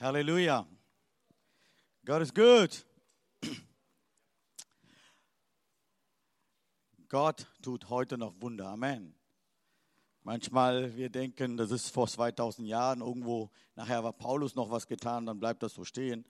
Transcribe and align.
Halleluja. 0.00 0.66
Gott 2.06 2.22
ist 2.22 2.34
gut. 2.34 2.86
Gott 7.10 7.46
tut 7.60 7.90
heute 7.90 8.16
noch 8.16 8.32
Wunder. 8.40 8.68
Amen. 8.68 9.14
Manchmal 10.22 10.96
wir 10.96 11.10
denken, 11.10 11.58
das 11.58 11.70
ist 11.70 11.90
vor 11.90 12.08
2000 12.08 12.66
Jahren 12.66 13.02
irgendwo, 13.02 13.50
nachher 13.74 14.02
war 14.02 14.14
Paulus 14.14 14.54
noch 14.54 14.70
was 14.70 14.86
getan, 14.86 15.26
dann 15.26 15.38
bleibt 15.38 15.62
das 15.62 15.74
so 15.74 15.84
stehen. 15.84 16.24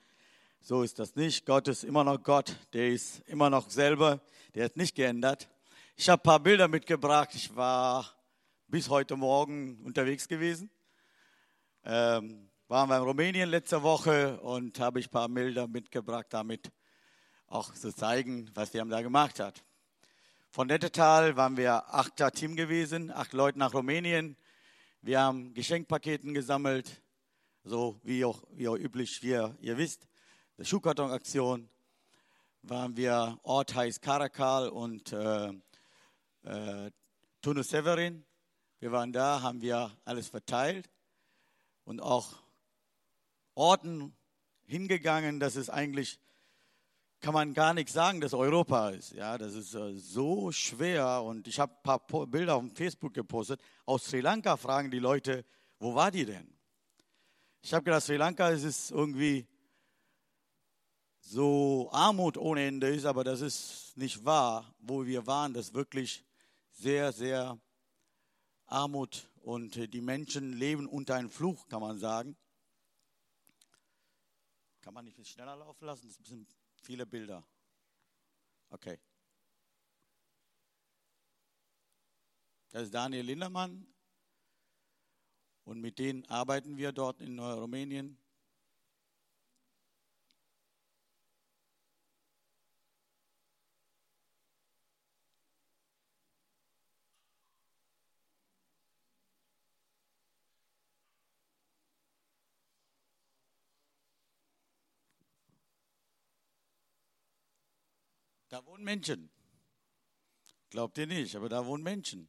So 0.60 0.82
ist 0.82 0.98
das 0.98 1.14
nicht. 1.14 1.46
Gott 1.46 1.68
ist 1.68 1.84
immer 1.84 2.02
noch 2.02 2.20
Gott, 2.24 2.56
der 2.72 2.88
ist 2.88 3.20
immer 3.28 3.50
noch 3.50 3.70
selber, 3.70 4.20
der 4.56 4.64
hat 4.64 4.76
nicht 4.76 4.96
geändert. 4.96 5.48
Ich 5.94 6.08
habe 6.08 6.20
ein 6.20 6.24
paar 6.24 6.40
Bilder 6.40 6.66
mitgebracht. 6.66 7.36
Ich 7.36 7.54
war 7.54 8.16
bis 8.66 8.88
heute 8.88 9.14
Morgen 9.14 9.78
unterwegs 9.84 10.26
gewesen. 10.26 10.70
Ähm, 11.84 12.49
waren 12.70 12.88
wir 12.88 12.98
in 12.98 13.02
Rumänien 13.02 13.48
letzte 13.48 13.82
Woche 13.82 14.38
und 14.42 14.78
habe 14.78 15.00
ich 15.00 15.08
ein 15.08 15.10
paar 15.10 15.28
Bilder 15.28 15.66
mitgebracht, 15.66 16.26
damit 16.30 16.70
auch 17.48 17.74
zu 17.74 17.92
zeigen, 17.92 18.48
was 18.54 18.72
wir 18.72 18.80
haben 18.80 18.90
da 18.90 19.02
gemacht 19.02 19.40
hat. 19.40 19.64
Von 20.50 20.68
Nettetal 20.68 21.36
waren 21.36 21.56
wir 21.56 21.92
achter 21.92 22.30
Team 22.30 22.54
gewesen, 22.54 23.10
acht 23.10 23.32
Leute 23.32 23.58
nach 23.58 23.74
Rumänien. 23.74 24.36
Wir 25.02 25.20
haben 25.20 25.52
Geschenkpaketen 25.52 26.32
gesammelt, 26.32 27.02
so 27.64 27.98
wie 28.04 28.24
auch, 28.24 28.44
wie 28.52 28.68
auch 28.68 28.76
üblich, 28.76 29.20
wie 29.20 29.30
ihr, 29.30 29.56
ihr 29.60 29.76
wisst. 29.76 30.06
Die 30.56 30.64
Schuhkartonaktion 30.64 31.68
waren 32.62 32.96
wir, 32.96 33.36
Ort 33.42 33.74
heißt 33.74 34.00
Karakal 34.00 34.68
und 34.68 35.12
äh, 35.12 35.48
äh, 36.44 36.92
Tunu 37.42 37.64
Severin. 37.64 38.24
Wir 38.78 38.92
waren 38.92 39.12
da, 39.12 39.42
haben 39.42 39.60
wir 39.60 39.90
alles 40.04 40.28
verteilt 40.28 40.88
und 41.84 42.00
auch 42.00 42.44
Orten 43.60 44.16
hingegangen, 44.64 45.38
das 45.38 45.54
ist 45.54 45.68
eigentlich, 45.68 46.18
kann 47.20 47.34
man 47.34 47.52
gar 47.52 47.74
nichts 47.74 47.92
sagen, 47.92 48.22
dass 48.22 48.32
Europa 48.32 48.88
ist. 48.88 49.12
Ja, 49.12 49.36
das 49.36 49.52
ist 49.52 49.74
äh, 49.74 49.98
so 49.98 50.50
schwer 50.50 51.22
und 51.22 51.46
ich 51.46 51.60
habe 51.60 51.74
ein 51.74 51.82
paar 51.82 52.26
Bilder 52.26 52.56
auf 52.56 52.64
Facebook 52.72 53.12
gepostet. 53.12 53.60
Aus 53.84 54.06
Sri 54.06 54.20
Lanka 54.20 54.56
fragen 54.56 54.90
die 54.90 54.98
Leute, 54.98 55.44
wo 55.78 55.94
war 55.94 56.10
die 56.10 56.24
denn? 56.24 56.56
Ich 57.60 57.74
habe 57.74 57.84
gedacht, 57.84 58.02
Sri 58.02 58.16
Lanka 58.16 58.48
ist 58.48 58.64
es 58.64 58.90
irgendwie 58.90 59.46
so 61.20 61.90
Armut 61.92 62.38
ohne 62.38 62.66
Ende 62.66 62.88
ist, 62.88 63.04
aber 63.04 63.24
das 63.24 63.42
ist 63.42 63.94
nicht 63.94 64.24
wahr. 64.24 64.74
Wo 64.78 65.04
wir 65.04 65.26
waren, 65.26 65.52
das 65.52 65.66
ist 65.66 65.74
wirklich 65.74 66.24
sehr, 66.70 67.12
sehr 67.12 67.60
Armut 68.64 69.28
und 69.42 69.92
die 69.92 70.00
Menschen 70.00 70.54
leben 70.54 70.86
unter 70.86 71.16
einem 71.16 71.28
Fluch, 71.28 71.68
kann 71.68 71.82
man 71.82 71.98
sagen. 71.98 72.38
Kann 74.80 74.94
man 74.94 75.04
nicht 75.04 75.14
ein 75.14 75.22
bisschen 75.22 75.34
schneller 75.34 75.56
laufen 75.56 75.84
lassen? 75.84 76.08
Das 76.08 76.26
sind 76.26 76.48
viele 76.82 77.06
Bilder. 77.06 77.44
Okay. 78.70 78.98
Das 82.70 82.84
ist 82.84 82.94
Daniel 82.94 83.24
Lindermann. 83.24 83.86
Und 85.64 85.80
mit 85.80 85.98
denen 85.98 86.24
arbeiten 86.26 86.76
wir 86.76 86.92
dort 86.92 87.20
in 87.20 87.38
Rumänien. 87.38 88.18
Da 108.50 108.66
wohnen 108.66 108.82
Menschen. 108.82 109.30
Glaubt 110.70 110.98
ihr 110.98 111.06
nicht, 111.06 111.36
aber 111.36 111.48
da 111.48 111.64
wohnen 111.64 111.84
Menschen. 111.84 112.28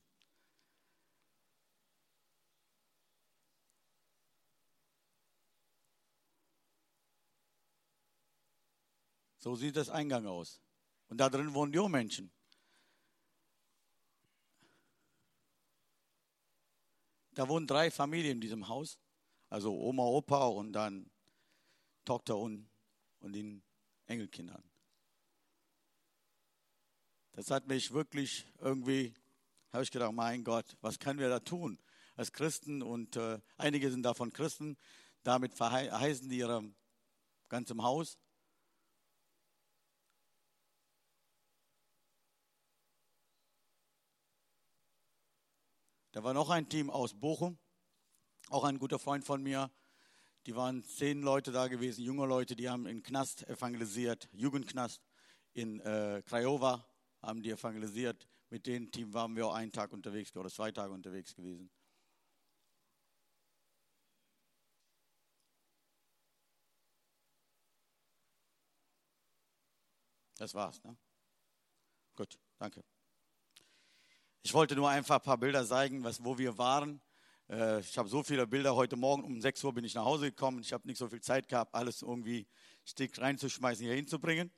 So 9.39 9.55
sieht 9.55 9.75
das 9.75 9.89
Eingang 9.89 10.27
aus. 10.27 10.61
Und 11.07 11.17
da 11.17 11.27
drin 11.27 11.55
wohnen 11.55 11.71
die 11.71 11.89
Menschen. 11.89 12.31
Da 17.33 17.49
wohnen 17.49 17.65
drei 17.65 17.89
Familien 17.89 18.33
in 18.33 18.41
diesem 18.41 18.67
Haus. 18.67 18.99
Also 19.49 19.73
Oma, 19.73 20.03
Opa 20.03 20.45
und 20.45 20.73
dann 20.73 21.09
Tochter 22.05 22.37
und, 22.37 22.69
und 23.19 23.33
den 23.33 23.63
Enkelkindern. 24.05 24.70
Das 27.33 27.49
hat 27.49 27.67
mich 27.67 27.91
wirklich 27.93 28.45
irgendwie, 28.59 29.13
habe 29.71 29.83
ich 29.83 29.91
gedacht, 29.91 30.11
mein 30.11 30.43
Gott, 30.43 30.65
was 30.81 30.99
können 30.99 31.19
wir 31.19 31.29
da 31.29 31.39
tun 31.39 31.79
als 32.17 32.33
Christen? 32.33 32.81
Und 32.81 33.15
äh, 33.15 33.39
einige 33.57 33.89
sind 33.89 34.03
davon 34.03 34.33
Christen, 34.33 34.77
damit 35.23 35.53
verheißen 35.53 36.27
die 36.27 36.39
ihrem 36.39 36.75
ganzen 37.47 37.81
Haus. 37.81 38.17
Da 46.11 46.21
war 46.25 46.33
noch 46.33 46.49
ein 46.49 46.67
Team 46.67 46.89
aus 46.89 47.13
Bochum, 47.13 47.57
auch 48.49 48.65
ein 48.65 48.77
guter 48.77 48.99
Freund 48.99 49.23
von 49.23 49.41
mir. 49.41 49.71
Die 50.45 50.55
waren 50.55 50.83
zehn 50.83 51.21
Leute 51.21 51.53
da 51.53 51.69
gewesen, 51.69 52.03
junge 52.03 52.25
Leute, 52.25 52.57
die 52.57 52.67
haben 52.67 52.87
in 52.87 53.03
Knast 53.03 53.47
evangelisiert, 53.47 54.27
Jugendknast 54.33 55.01
in 55.53 55.79
äh, 55.79 56.21
Craiova 56.25 56.85
haben 57.21 57.41
die 57.41 57.51
evangelisiert. 57.51 58.27
Mit 58.49 58.67
dem 58.67 58.91
Team 58.91 59.13
waren 59.13 59.35
wir 59.35 59.47
auch 59.47 59.53
einen 59.53 59.71
Tag 59.71 59.93
unterwegs 59.93 60.35
oder 60.35 60.49
zwei 60.49 60.71
Tage 60.71 60.93
unterwegs 60.93 61.35
gewesen. 61.35 61.69
Das 70.37 70.55
war's, 70.55 70.83
ne? 70.83 70.97
Gut, 72.15 72.39
danke. 72.57 72.83
Ich 74.41 74.53
wollte 74.55 74.75
nur 74.75 74.89
einfach 74.89 75.17
ein 75.17 75.21
paar 75.21 75.37
Bilder 75.37 75.63
zeigen, 75.63 76.03
was, 76.03 76.23
wo 76.23 76.35
wir 76.37 76.57
waren. 76.57 76.99
Äh, 77.47 77.81
ich 77.81 77.95
habe 77.95 78.09
so 78.09 78.23
viele 78.23 78.47
Bilder. 78.47 78.75
Heute 78.75 78.95
Morgen 78.95 79.23
um 79.23 79.39
6 79.39 79.63
Uhr 79.63 79.73
bin 79.73 79.85
ich 79.85 79.93
nach 79.93 80.05
Hause 80.05 80.31
gekommen. 80.31 80.61
Ich 80.61 80.73
habe 80.73 80.87
nicht 80.87 80.97
so 80.97 81.07
viel 81.07 81.21
Zeit 81.21 81.47
gehabt, 81.47 81.75
alles 81.75 82.01
irgendwie 82.01 82.47
Stick 82.83 83.19
reinzuschmeißen, 83.19 83.85
hier 83.85 83.93
hinzubringen. 83.93 84.51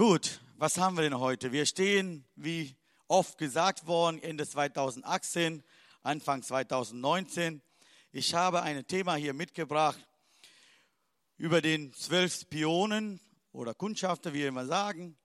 Gut, 0.00 0.40
was 0.56 0.78
haben 0.78 0.96
wir 0.96 1.02
denn 1.02 1.18
heute? 1.18 1.52
Wir 1.52 1.66
stehen, 1.66 2.24
wie 2.34 2.74
oft 3.06 3.36
gesagt 3.36 3.86
worden, 3.86 4.18
Ende 4.22 4.48
2018, 4.48 5.62
Anfang 6.00 6.42
2019. 6.42 7.60
Ich 8.10 8.32
habe 8.32 8.62
ein 8.62 8.86
Thema 8.86 9.16
hier 9.16 9.34
mitgebracht 9.34 10.00
über 11.36 11.60
den 11.60 11.92
zwölf 11.92 12.32
Spionen 12.34 13.20
oder 13.52 13.74
Kundschafter, 13.74 14.32
wie 14.32 14.38
wir 14.38 14.48
immer 14.48 14.64
sagen. 14.64 15.18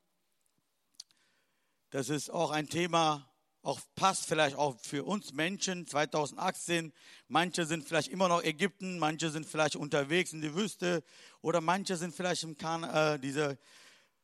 Das 1.92 2.10
ist 2.10 2.30
auch 2.30 2.52
ein 2.52 2.68
Thema, 2.68 3.32
auch 3.62 3.80
passt 3.96 4.26
vielleicht 4.26 4.58
auch 4.58 4.78
für 4.82 5.06
uns 5.06 5.32
Menschen 5.32 5.88
2018. 5.88 6.92
Manche 7.30 7.66
sind 7.66 7.88
vielleicht 7.88 8.10
immer 8.10 8.28
noch 8.28 8.44
Ägypten, 8.44 9.00
manche 9.00 9.30
sind 9.30 9.46
vielleicht 9.46 9.78
unterwegs 9.78 10.34
in 10.34 10.42
die 10.42 10.54
Wüste 10.54 11.02
oder 11.40 11.62
manche 11.62 11.96
sind 11.96 12.14
vielleicht 12.14 12.44
im 12.44 12.58
kan 12.58 12.84
äh, 12.84 13.18
diese 13.20 13.58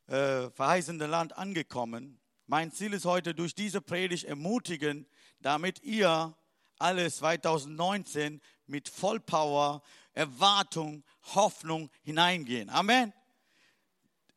äh, 0.06 0.50
verheißende 0.50 1.06
Land 1.06 1.36
angekommen. 1.36 2.20
Mein 2.46 2.72
Ziel 2.72 2.92
ist 2.92 3.04
heute, 3.04 3.34
durch 3.34 3.54
diese 3.54 3.80
Predigt 3.80 4.24
ermutigen, 4.24 5.06
damit 5.40 5.82
ihr 5.82 6.36
alle 6.78 7.10
2019 7.10 8.40
mit 8.66 8.88
Vollpower, 8.88 9.82
Erwartung, 10.12 11.04
Hoffnung 11.34 11.90
hineingehen. 12.02 12.68
Amen. 12.68 13.12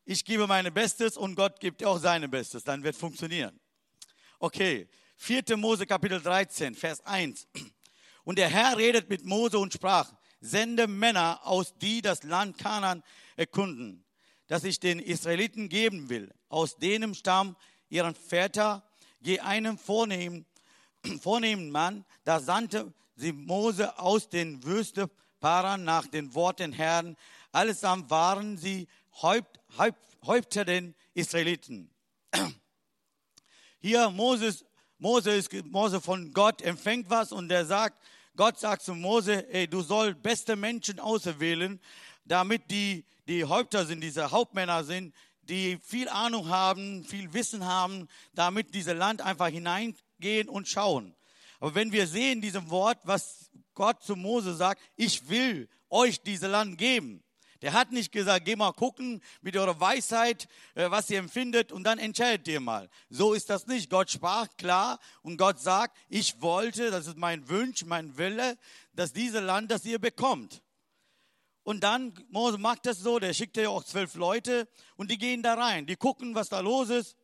Ich 0.06 0.24
gebe 0.24 0.46
mein 0.46 0.72
Bestes 0.74 1.18
und 1.18 1.36
Gott 1.36 1.60
gibt 1.60 1.84
auch 1.84 1.98
sein 1.98 2.30
Bestes. 2.30 2.64
Dann 2.64 2.84
wird 2.84 2.96
funktionieren. 2.96 3.60
Okay, 4.40 4.88
4. 5.18 5.58
Mose 5.58 5.88
Kapitel 5.88 6.22
13, 6.22 6.76
Vers 6.76 7.02
1. 7.06 7.48
Und 8.24 8.38
der 8.38 8.50
Herr 8.50 8.78
redet 8.78 9.10
mit 9.10 9.26
Mose 9.26 9.58
und 9.58 9.74
sprach, 9.74 10.14
sende 10.40 10.88
Männer 10.88 11.40
aus, 11.44 11.74
die 11.78 12.02
das 12.02 12.24
Land 12.24 12.58
Kanan 12.58 13.04
erkunden 13.36 14.05
das 14.48 14.64
ich 14.64 14.80
den 14.80 15.00
Israeliten 15.00 15.70
geben 15.70 16.10
will. 16.10 16.34
Aus 16.50 16.78
dem 16.78 17.14
Stamm 17.14 17.56
ihren 17.90 18.16
Väter, 18.16 18.84
je 19.20 19.40
einem 19.40 19.78
vornehmen, 19.78 20.46
vornehmen 21.22 21.72
Mann, 21.72 22.06
da 22.24 22.40
sandte 22.40 22.94
sie 23.16 23.34
Mose 23.34 23.98
aus 24.00 24.30
den 24.30 24.64
Wüste 24.64 25.10
Paran 25.40 25.84
nach 25.84 26.08
den 26.08 26.34
Worten 26.34 26.74
Herrn. 26.74 27.16
Allesamt 27.52 28.10
waren 28.10 28.58
sie 28.58 28.88
Häupt, 29.22 29.60
Häupt, 29.78 30.18
Häupter 30.26 30.66
den 30.66 30.96
Israeliten. 31.14 31.90
Hier 33.80 34.10
Moses, 34.10 34.66
Mose 34.98 35.32
ist 35.32 35.54
Mose 35.66 36.02
von 36.02 36.34
Gott 36.34 36.62
empfängt 36.62 37.10
was 37.10 37.32
und 37.32 37.52
er 37.52 37.66
sagt, 37.66 38.02
Gott 38.36 38.60
sagt 38.60 38.82
zu 38.82 38.96
Mose, 38.96 39.48
ey, 39.54 39.68
du 39.68 39.82
sollst 39.82 40.22
beste 40.22 40.56
Menschen 40.56 41.00
auserwählen, 41.00 41.80
damit 42.26 42.70
die, 42.72 43.06
die 43.28 43.46
Häupter 43.46 43.86
sind, 43.86 44.02
diese 44.02 44.32
Hauptmänner 44.32 44.84
sind, 44.84 45.14
die 45.44 45.78
viel 45.82 46.10
Ahnung 46.10 46.50
haben, 46.50 47.04
viel 47.06 47.32
Wissen 47.34 47.66
haben, 47.66 48.08
damit 48.34 48.74
dieses 48.74 48.96
Land 48.96 49.22
einfach 49.22 49.48
hineingehen 49.48 50.50
und 50.50 50.68
schauen. 50.68 51.16
Aber 51.60 51.76
wenn 51.76 51.92
wir 51.92 52.08
sehen, 52.08 52.42
diesem 52.42 52.70
Wort, 52.70 53.00
was 53.04 53.50
Gott 53.74 54.04
zu 54.04 54.16
Mose 54.16 54.56
sagt, 54.56 54.82
ich 54.96 55.30
will 55.30 55.70
euch 55.90 56.22
dieses 56.22 56.50
Land 56.50 56.78
geben. 56.78 57.22
Der 57.62 57.74
hat 57.74 57.92
nicht 57.92 58.12
gesagt, 58.12 58.46
geh 58.46 58.56
mal 58.56 58.74
gucken 58.74 59.24
mit 59.42 59.56
eurer 59.56 59.80
Weisheit, 59.80 60.48
äh, 60.76 60.92
was 60.92 61.10
ihr 61.10 61.20
empfindet 61.20 61.72
und 61.72 61.84
dann 61.84 62.00
entscheidet 62.00 62.48
ihr 62.48 62.60
mal. 62.60 62.90
So 63.10 63.34
ist 63.34 63.50
das 63.50 63.66
nicht. 63.66 63.90
Gott 63.90 64.12
sprach 64.12 64.48
klar 64.58 65.00
und 65.22 65.38
Gott 65.38 65.60
sagt, 65.60 65.98
ich 66.10 66.42
wollte, 66.42 66.92
das 66.92 67.08
ist 67.08 67.18
mein 67.18 67.48
Wunsch, 67.50 67.86
mein 67.86 68.18
Wille, 68.18 68.58
dass 68.94 69.14
dieses 69.14 69.42
Land, 69.42 69.72
das 69.72 69.86
ihr 69.86 70.00
bekommt. 70.00 70.62
Und 71.66 71.84
dann, 71.84 72.14
Mose 72.30 72.60
macht 72.60 72.86
das 72.86 73.00
so, 73.00 73.18
der 73.18 73.34
schickt 73.34 73.58
ja 73.58 73.70
auch 73.70 73.84
zwölf 73.84 74.14
Leute 74.14 74.68
und 74.98 75.10
die 75.10 75.18
gehen 75.18 75.42
da 75.42 75.56
rein, 75.56 75.88
die 75.88 75.96
gucken, 75.96 76.36
was 76.36 76.48
da 76.48 76.60
los 76.60 76.90
ist. 76.90 77.18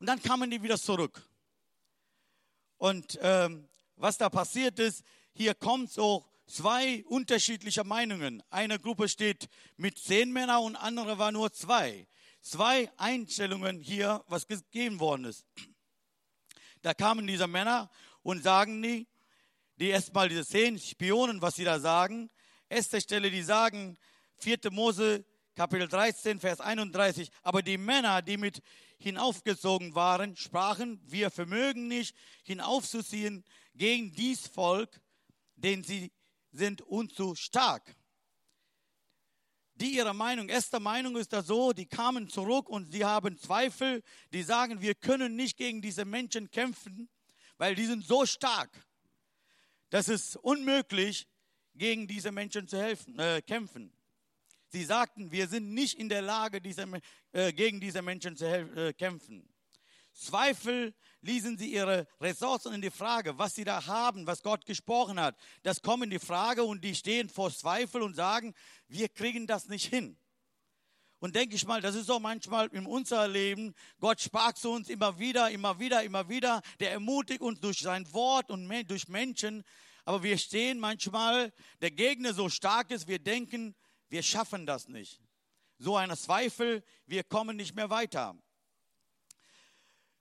Und 0.00 0.06
dann 0.06 0.22
kamen 0.22 0.50
die 0.50 0.62
wieder 0.62 0.78
zurück. 0.78 1.22
Und 2.78 3.18
ähm, 3.20 3.68
was 3.96 4.16
da 4.16 4.30
passiert 4.30 4.78
ist, 4.78 5.04
hier 5.34 5.54
kommt 5.54 5.92
so 5.92 6.24
zwei 6.46 7.04
unterschiedliche 7.04 7.84
Meinungen. 7.84 8.42
Eine 8.48 8.78
Gruppe 8.78 9.10
steht 9.10 9.50
mit 9.76 9.98
zehn 9.98 10.32
Männern 10.32 10.62
und 10.62 10.76
andere 10.76 11.18
war 11.18 11.30
nur 11.30 11.52
zwei. 11.52 12.08
Zwei 12.40 12.90
Einstellungen 12.96 13.80
hier, 13.82 14.24
was 14.28 14.46
gegeben 14.46 14.98
worden 14.98 15.26
ist. 15.26 15.44
Da 16.80 16.94
kamen 16.94 17.26
diese 17.26 17.48
Männer 17.48 17.90
und 18.22 18.42
sagen 18.42 18.80
die, 18.80 19.06
die 19.76 19.88
erstmal 19.88 20.30
diese 20.30 20.46
zehn 20.46 20.78
Spionen, 20.78 21.42
was 21.42 21.56
sie 21.56 21.64
da 21.64 21.80
sagen. 21.80 22.30
Erste 22.70 23.00
Stelle, 23.00 23.30
die 23.30 23.42
sagen, 23.42 23.96
4. 24.36 24.58
Mose, 24.70 25.24
Kapitel 25.54 25.88
13, 25.88 26.38
Vers 26.38 26.60
31. 26.60 27.30
Aber 27.42 27.62
die 27.62 27.78
Männer, 27.78 28.20
die 28.20 28.36
mit 28.36 28.60
hinaufgezogen 28.98 29.94
waren, 29.94 30.36
sprachen, 30.36 31.00
wir 31.06 31.30
vermögen 31.30 31.88
nicht 31.88 32.14
hinaufzuziehen 32.42 33.42
gegen 33.74 34.12
dies 34.12 34.46
Volk, 34.46 35.00
denn 35.56 35.82
sie 35.82 36.12
sind 36.52 36.82
uns 36.82 37.14
zu 37.14 37.34
stark. 37.34 37.96
Die 39.76 39.94
ihre 39.94 40.12
Meinung, 40.12 40.50
erste 40.50 40.78
Meinung 40.78 41.16
ist 41.16 41.32
da 41.32 41.42
so, 41.42 41.72
die 41.72 41.86
kamen 41.86 42.28
zurück 42.28 42.68
und 42.68 42.92
sie 42.92 43.04
haben 43.04 43.38
Zweifel, 43.38 44.02
die 44.32 44.42
sagen, 44.42 44.82
wir 44.82 44.94
können 44.94 45.36
nicht 45.36 45.56
gegen 45.56 45.80
diese 45.80 46.04
Menschen 46.04 46.50
kämpfen, 46.50 47.08
weil 47.56 47.74
die 47.74 47.86
sind 47.86 48.04
so 48.04 48.26
stark. 48.26 48.70
Das 49.88 50.08
ist 50.08 50.36
unmöglich, 50.36 51.26
gegen 51.78 52.06
diese 52.06 52.32
Menschen 52.32 52.68
zu 52.68 52.78
helfen, 52.78 53.18
äh, 53.18 53.42
kämpfen. 53.42 53.92
Sie 54.70 54.84
sagten, 54.84 55.32
wir 55.32 55.48
sind 55.48 55.72
nicht 55.72 55.98
in 55.98 56.08
der 56.08 56.22
Lage, 56.22 56.60
diese, 56.60 56.86
äh, 57.32 57.52
gegen 57.52 57.80
diese 57.80 58.02
Menschen 58.02 58.36
zu 58.36 58.44
äh, 58.44 58.92
kämpfen. 58.92 59.48
Zweifel 60.12 60.94
ließen 61.20 61.56
sie 61.56 61.72
ihre 61.72 62.06
Ressourcen 62.20 62.74
in 62.74 62.82
die 62.82 62.90
Frage, 62.90 63.38
was 63.38 63.54
sie 63.54 63.64
da 63.64 63.86
haben, 63.86 64.26
was 64.26 64.42
Gott 64.42 64.66
gesprochen 64.66 65.20
hat. 65.20 65.36
Das 65.62 65.80
kommt 65.80 66.04
in 66.04 66.10
die 66.10 66.18
Frage 66.18 66.64
und 66.64 66.82
die 66.82 66.94
stehen 66.94 67.28
vor 67.28 67.50
Zweifel 67.52 68.02
und 68.02 68.14
sagen, 68.14 68.54
wir 68.88 69.08
kriegen 69.08 69.46
das 69.46 69.68
nicht 69.68 69.86
hin. 69.86 70.18
Und 71.20 71.34
denke 71.34 71.56
ich 71.56 71.66
mal, 71.66 71.80
das 71.80 71.96
ist 71.96 72.10
auch 72.10 72.20
manchmal 72.20 72.68
in 72.68 72.86
unser 72.86 73.26
Leben. 73.26 73.74
Gott 73.98 74.20
sprach 74.20 74.52
zu 74.52 74.70
uns 74.70 74.88
immer 74.88 75.18
wieder, 75.18 75.50
immer 75.50 75.78
wieder, 75.78 76.02
immer 76.04 76.28
wieder. 76.28 76.62
Der 76.78 76.92
ermutigt 76.92 77.40
uns 77.40 77.60
durch 77.60 77.78
sein 77.78 78.12
Wort 78.12 78.50
und 78.50 78.68
durch 78.88 79.08
Menschen. 79.08 79.64
Aber 80.08 80.22
wir 80.22 80.38
stehen 80.38 80.80
manchmal, 80.80 81.52
der 81.82 81.90
Gegner 81.90 82.32
so 82.32 82.48
stark 82.48 82.90
ist, 82.90 83.08
wir 83.08 83.18
denken, 83.18 83.74
wir 84.08 84.22
schaffen 84.22 84.64
das 84.64 84.88
nicht. 84.88 85.20
So 85.76 85.98
ein 85.98 86.16
Zweifel, 86.16 86.82
wir 87.04 87.22
kommen 87.24 87.58
nicht 87.58 87.74
mehr 87.74 87.90
weiter. 87.90 88.34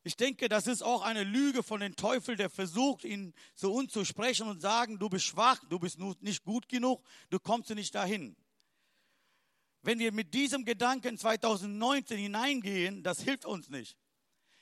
Ich 0.03 0.17
denke, 0.17 0.49
das 0.49 0.67
ist 0.67 0.81
auch 0.81 1.03
eine 1.03 1.23
Lüge 1.23 1.63
von 1.63 1.79
dem 1.79 1.95
Teufel, 1.95 2.35
der 2.35 2.49
versucht, 2.49 3.05
ihn 3.05 3.33
zu 3.55 3.71
uns 3.71 3.93
zu 3.93 4.03
sprechen 4.03 4.49
und 4.49 4.59
sagen, 4.59 4.99
du 4.99 5.07
bist 5.07 5.23
schwach, 5.23 5.63
du 5.69 5.79
bist 5.79 5.99
nicht 6.19 6.43
gut 6.43 6.67
genug, 6.67 7.01
du 7.29 7.39
kommst 7.39 7.69
nicht 7.69 7.95
dahin. 7.95 8.35
Wenn 9.83 9.99
wir 9.99 10.11
mit 10.11 10.33
diesem 10.33 10.65
Gedanken 10.65 11.17
2019 11.17 12.17
hineingehen, 12.17 13.03
das 13.03 13.21
hilft 13.21 13.45
uns 13.45 13.69
nicht. 13.69 13.97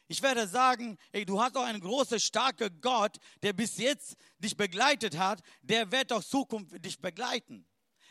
Ich 0.08 0.22
werde 0.22 0.48
sagen, 0.48 0.98
ey, 1.12 1.26
du 1.26 1.42
hast 1.42 1.56
doch 1.56 1.64
einen 1.64 1.82
großen, 1.82 2.20
starken 2.20 2.80
Gott, 2.82 3.18
der 3.42 3.54
bis 3.54 3.78
jetzt 3.78 4.16
dich 4.38 4.56
begleitet 4.56 5.18
hat, 5.18 5.42
der 5.62 5.92
wird 5.92 6.14
auch 6.14 6.24
Zukunft 6.24 6.84
dich 6.86 7.00
begleiten. 7.00 7.66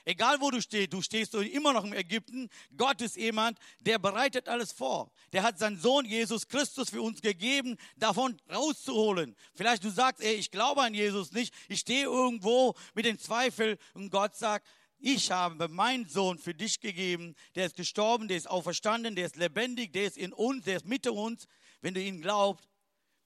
Egal 0.07 0.41
wo 0.41 0.51
du 0.51 0.61
stehst, 0.61 0.93
du 0.93 1.01
stehst 1.01 1.35
immer 1.35 1.73
noch 1.73 1.85
im 1.85 1.95
Ägypten. 1.95 2.51
Gott 2.77 3.01
ist 3.01 3.17
jemand, 3.17 3.59
der 3.81 3.99
bereitet 3.99 4.49
alles 4.49 4.73
vor. 4.73 5.11
Der 5.33 5.43
hat 5.43 5.59
seinen 5.59 5.81
Sohn 5.81 6.05
Jesus 6.05 6.47
Christus 6.47 6.91
für 6.91 7.01
uns 7.01 7.23
gegeben, 7.23 7.77
davon 7.97 8.37
rauszuholen. 8.53 9.35
Vielleicht 9.55 9.83
du 9.83 9.89
sagst, 9.89 10.23
ey, 10.23 10.35
ich 10.35 10.51
glaube 10.51 10.83
an 10.83 10.93
Jesus 10.93 11.33
nicht. 11.33 11.55
Ich 11.69 11.81
stehe 11.81 12.05
irgendwo 12.05 12.75
mit 12.95 13.07
den 13.07 13.19
Zweifeln 13.19 13.79
und 13.95 14.11
Gott 14.11 14.37
sagt, 14.37 14.67
ich 14.99 15.31
habe 15.31 15.69
meinen 15.69 16.07
Sohn 16.07 16.39
für 16.39 16.55
dich 16.55 16.81
gegeben. 16.81 17.35
Der 17.55 17.67
ist 17.67 17.77
gestorben, 17.77 18.29
der 18.29 18.37
ist 18.37 18.49
auferstanden, 18.49 19.17
der 19.17 19.27
ist 19.27 19.37
lebendig, 19.37 19.93
der 19.93 20.05
ist 20.05 20.19
in 20.19 20.33
uns, 20.33 20.65
der 20.65 20.77
ist 20.77 20.87
mit 20.87 21.07
uns. 21.07 21.47
Wenn 21.85 21.93
du 21.93 22.01
ihn 22.01 22.23
glaubst, 22.23 22.67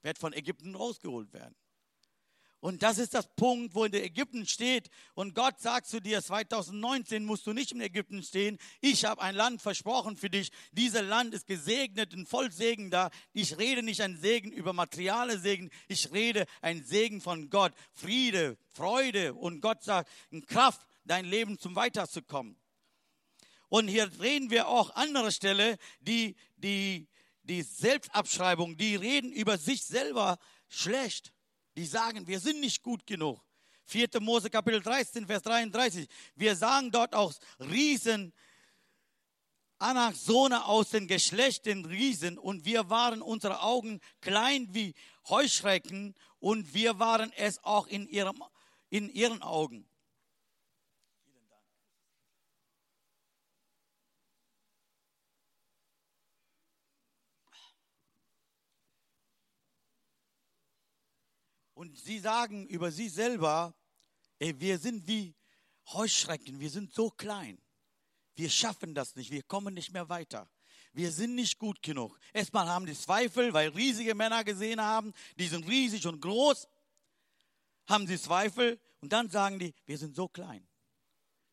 wird 0.01 0.17
von 0.17 0.33
Ägypten 0.33 0.75
rausgeholt 0.75 1.31
werden. 1.31 1.55
Und 2.59 2.83
das 2.83 2.97
ist 2.97 3.13
das 3.13 3.33
Punkt, 3.35 3.73
wo 3.73 3.85
in 3.85 3.93
der 3.93 4.03
Ägypten 4.03 4.45
steht. 4.45 4.89
Und 5.13 5.33
Gott 5.33 5.61
sagt 5.61 5.87
zu 5.87 6.01
dir, 6.01 6.21
2019 6.21 7.23
musst 7.23 7.47
du 7.47 7.53
nicht 7.53 7.71
in 7.71 7.79
Ägypten 7.79 8.21
stehen. 8.21 8.57
Ich 8.81 9.05
habe 9.05 9.21
ein 9.21 9.33
Land 9.33 9.61
versprochen 9.61 10.17
für 10.17 10.29
dich. 10.29 10.51
Dieses 10.73 11.03
Land 11.03 11.33
ist 11.33 11.47
gesegnet 11.47 12.13
und 12.13 12.27
voll 12.27 12.51
Segen 12.51 12.91
da. 12.91 13.11
Ich 13.31 13.57
rede 13.57 13.81
nicht 13.81 14.01
ein 14.01 14.17
Segen 14.17 14.51
über 14.51 14.73
materiale 14.73 15.39
Segen. 15.39 15.69
Ich 15.87 16.11
rede 16.11 16.45
ein 16.59 16.83
Segen 16.83 17.21
von 17.21 17.49
Gott. 17.49 17.71
Friede, 17.93 18.57
Freude. 18.73 19.35
Und 19.35 19.61
Gott 19.61 19.83
sagt, 19.83 20.11
in 20.31 20.45
Kraft, 20.45 20.85
dein 21.05 21.23
Leben 21.23 21.59
zum 21.59 21.77
Weiterzukommen. 21.77 22.57
Und 23.69 23.87
hier 23.87 24.11
reden 24.19 24.49
wir 24.49 24.67
auch 24.67 24.95
andere 24.95 25.31
Stelle, 25.31 25.77
die, 26.01 26.35
die, 26.57 27.07
die 27.49 27.63
Selbstabschreibung, 27.63 28.77
die 28.77 28.95
reden 28.95 29.33
über 29.33 29.57
sich 29.57 29.83
selber 29.83 30.37
schlecht 30.69 31.33
die 31.79 31.85
sagen, 31.85 32.27
wir 32.27 32.41
sind 32.41 32.59
nicht 32.59 32.83
gut 32.83 33.07
genug. 33.07 33.41
4. 33.85 34.09
Mose 34.19 34.49
Kapitel 34.49 34.81
13, 34.81 35.25
Vers 35.25 35.43
33. 35.43 36.09
Wir 36.35 36.55
sagen 36.55 36.91
dort 36.91 37.15
auch 37.15 37.33
Riesen, 37.59 38.33
Anachsone 39.77 40.65
aus 40.65 40.89
den 40.89 41.07
Geschlechten 41.07 41.85
Riesen 41.85 42.37
und 42.37 42.65
wir 42.65 42.89
waren 42.89 43.21
unsere 43.21 43.61
Augen 43.61 44.01
klein 44.19 44.67
wie 44.73 44.93
Heuschrecken 45.29 46.15
und 46.39 46.73
wir 46.73 46.99
waren 46.99 47.31
es 47.37 47.63
auch 47.63 47.87
in, 47.87 48.05
ihrem, 48.09 48.43
in 48.89 49.09
ihren 49.09 49.41
Augen. 49.41 49.88
Und 61.79 61.97
sie 61.97 62.19
sagen 62.19 62.67
über 62.67 62.91
sie 62.91 63.07
selber, 63.07 63.73
ey, 64.37 64.59
wir 64.59 64.77
sind 64.79 65.07
wie 65.07 65.33
Heuschrecken, 65.93 66.59
wir 66.59 66.69
sind 66.69 66.93
so 66.93 67.09
klein. 67.09 67.57
Wir 68.35 68.49
schaffen 68.49 68.93
das 68.93 69.15
nicht, 69.15 69.31
wir 69.31 69.43
kommen 69.43 69.73
nicht 69.75 69.93
mehr 69.93 70.09
weiter. 70.09 70.51
Wir 70.91 71.09
sind 71.09 71.35
nicht 71.35 71.57
gut 71.57 71.81
genug. 71.81 72.19
Erstmal 72.33 72.67
haben 72.67 72.85
die 72.85 72.99
Zweifel, 72.99 73.53
weil 73.53 73.69
riesige 73.69 74.13
Männer 74.13 74.43
gesehen 74.43 74.81
haben, 74.81 75.13
die 75.37 75.47
sind 75.47 75.69
riesig 75.69 76.05
und 76.05 76.19
groß, 76.19 76.67
haben 77.87 78.07
sie 78.07 78.19
Zweifel 78.19 78.77
und 78.99 79.13
dann 79.13 79.29
sagen 79.29 79.57
die, 79.57 79.73
wir 79.85 79.97
sind 79.97 80.17
so 80.17 80.27
klein. 80.27 80.67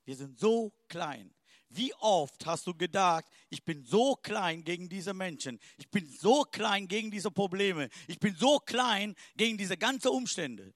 Wir 0.06 0.16
sind 0.16 0.40
so 0.40 0.72
klein. 0.88 1.32
Wie 1.68 1.92
oft 1.94 2.46
hast 2.46 2.66
du 2.66 2.74
gedacht, 2.74 3.24
ich 3.50 3.64
bin 3.64 3.84
so 3.84 4.14
klein 4.14 4.62
gegen 4.62 4.88
diese 4.88 5.14
Menschen, 5.14 5.58
ich 5.78 5.90
bin 5.90 6.08
so 6.08 6.42
klein 6.42 6.86
gegen 6.86 7.10
diese 7.10 7.30
Probleme, 7.30 7.88
ich 8.06 8.18
bin 8.18 8.36
so 8.36 8.58
klein 8.58 9.14
gegen 9.36 9.58
diese 9.58 9.76
ganzen 9.76 10.08
Umstände. 10.08 10.72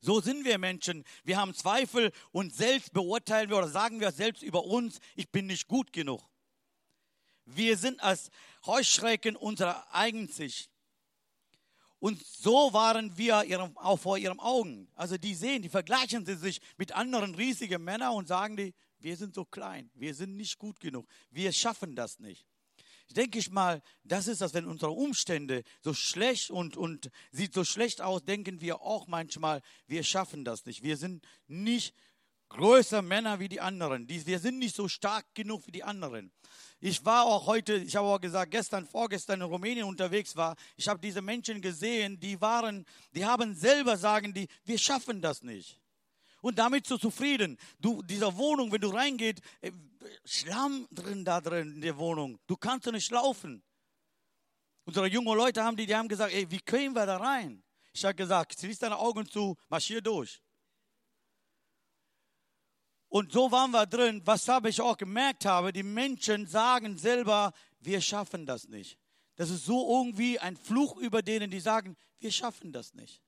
So 0.00 0.20
sind 0.20 0.44
wir 0.44 0.58
Menschen. 0.58 1.02
Wir 1.24 1.38
haben 1.38 1.54
Zweifel 1.54 2.12
und 2.30 2.54
selbst 2.54 2.92
beurteilen 2.92 3.48
wir 3.48 3.56
oder 3.56 3.68
sagen 3.68 4.00
wir 4.00 4.12
selbst 4.12 4.42
über 4.42 4.64
uns, 4.64 4.98
ich 5.16 5.30
bin 5.30 5.46
nicht 5.46 5.66
gut 5.66 5.94
genug. 5.94 6.22
Wir 7.46 7.78
sind 7.78 8.02
als 8.02 8.30
Heuschrecken 8.66 9.34
unserer 9.34 9.94
Eigensicht. 9.94 10.70
Und 12.00 12.22
so 12.22 12.74
waren 12.74 13.16
wir 13.16 13.44
ihrem, 13.44 13.78
auch 13.78 13.98
vor 13.98 14.18
ihren 14.18 14.40
Augen. 14.40 14.88
Also 14.94 15.16
die 15.16 15.34
sehen, 15.34 15.62
die 15.62 15.70
vergleichen 15.70 16.26
sie 16.26 16.36
sich 16.36 16.60
mit 16.76 16.92
anderen 16.92 17.34
riesigen 17.34 17.82
Männern 17.82 18.12
und 18.12 18.28
sagen 18.28 18.58
die, 18.58 18.74
wir 19.04 19.16
sind 19.18 19.34
so 19.34 19.44
klein, 19.44 19.90
wir 19.94 20.14
sind 20.14 20.34
nicht 20.34 20.58
gut 20.58 20.80
genug, 20.80 21.06
wir 21.30 21.52
schaffen 21.52 21.94
das 21.94 22.18
nicht. 22.18 22.46
denke 23.10 23.38
ich 23.38 23.50
mal, 23.50 23.82
das 24.02 24.28
ist 24.28 24.40
das, 24.40 24.54
wenn 24.54 24.64
unsere 24.64 24.92
Umstände 24.92 25.62
so 25.82 25.92
schlecht 25.92 26.50
und, 26.50 26.78
und 26.78 27.10
sieht 27.30 27.52
so 27.52 27.64
schlecht 27.64 28.00
aus, 28.00 28.24
denken 28.24 28.62
wir 28.62 28.80
auch 28.80 29.06
manchmal, 29.06 29.60
wir 29.86 30.02
schaffen 30.02 30.42
das 30.42 30.64
nicht. 30.64 30.82
Wir 30.82 30.96
sind 30.96 31.22
nicht 31.46 31.94
größer 32.48 33.02
Männer 33.02 33.40
wie 33.40 33.48
die 33.48 33.60
anderen. 33.60 34.08
Wir 34.08 34.38
sind 34.38 34.58
nicht 34.58 34.74
so 34.74 34.88
stark 34.88 35.26
genug 35.34 35.66
wie 35.66 35.72
die 35.72 35.84
anderen. 35.84 36.32
Ich 36.80 37.04
war 37.04 37.26
auch 37.26 37.46
heute, 37.46 37.74
ich 37.74 37.96
habe 37.96 38.08
auch 38.08 38.20
gesagt, 38.20 38.52
gestern, 38.52 38.86
vorgestern 38.86 39.42
in 39.42 39.46
Rumänien 39.46 39.86
unterwegs 39.86 40.34
war. 40.34 40.56
Ich 40.76 40.88
habe 40.88 41.00
diese 41.00 41.20
Menschen 41.20 41.60
gesehen, 41.60 42.18
die 42.20 42.40
waren, 42.40 42.86
die 43.12 43.26
haben 43.26 43.54
selber 43.54 43.98
sagen, 43.98 44.32
die, 44.32 44.48
wir 44.64 44.78
schaffen 44.78 45.20
das 45.20 45.42
nicht. 45.42 45.78
Und 46.44 46.58
damit 46.58 46.86
so 46.86 46.98
zufrieden. 46.98 47.56
Du, 47.80 48.02
dieser 48.02 48.36
Wohnung, 48.36 48.70
wenn 48.70 48.82
du 48.82 48.90
reingehst, 48.90 49.40
äh, 49.62 49.72
Schlamm 50.26 50.86
drin 50.90 51.24
da 51.24 51.40
drin 51.40 51.76
in 51.76 51.80
der 51.80 51.96
Wohnung. 51.96 52.38
Du 52.46 52.54
kannst 52.54 52.84
nicht 52.92 53.10
laufen. 53.10 53.62
Unsere 54.84 55.06
jungen 55.06 55.38
Leute 55.38 55.64
haben 55.64 55.74
die, 55.74 55.86
die 55.86 55.96
haben 55.96 56.06
gesagt, 56.06 56.34
ey, 56.34 56.50
wie 56.50 56.60
können 56.60 56.94
wir 56.94 57.06
da 57.06 57.16
rein? 57.16 57.64
Ich 57.94 58.04
habe 58.04 58.14
gesagt, 58.14 58.60
schließ 58.60 58.78
deine 58.78 58.98
Augen 58.98 59.26
zu, 59.26 59.56
marschier 59.70 60.02
durch. 60.02 60.42
Und 63.08 63.32
so 63.32 63.50
waren 63.50 63.70
wir 63.70 63.86
drin. 63.86 64.20
Was 64.26 64.46
habe 64.46 64.68
ich 64.68 64.82
auch 64.82 64.98
gemerkt 64.98 65.46
habe, 65.46 65.72
die 65.72 65.82
Menschen 65.82 66.46
sagen 66.46 66.98
selber, 66.98 67.54
wir 67.80 68.02
schaffen 68.02 68.44
das 68.44 68.68
nicht. 68.68 68.98
Das 69.36 69.48
ist 69.48 69.64
so 69.64 69.98
irgendwie 69.98 70.38
ein 70.38 70.58
Fluch 70.58 70.98
über 70.98 71.22
denen, 71.22 71.50
die 71.50 71.60
sagen, 71.60 71.96
wir 72.18 72.30
schaffen 72.30 72.70
das 72.70 72.92
nicht. 72.92 73.22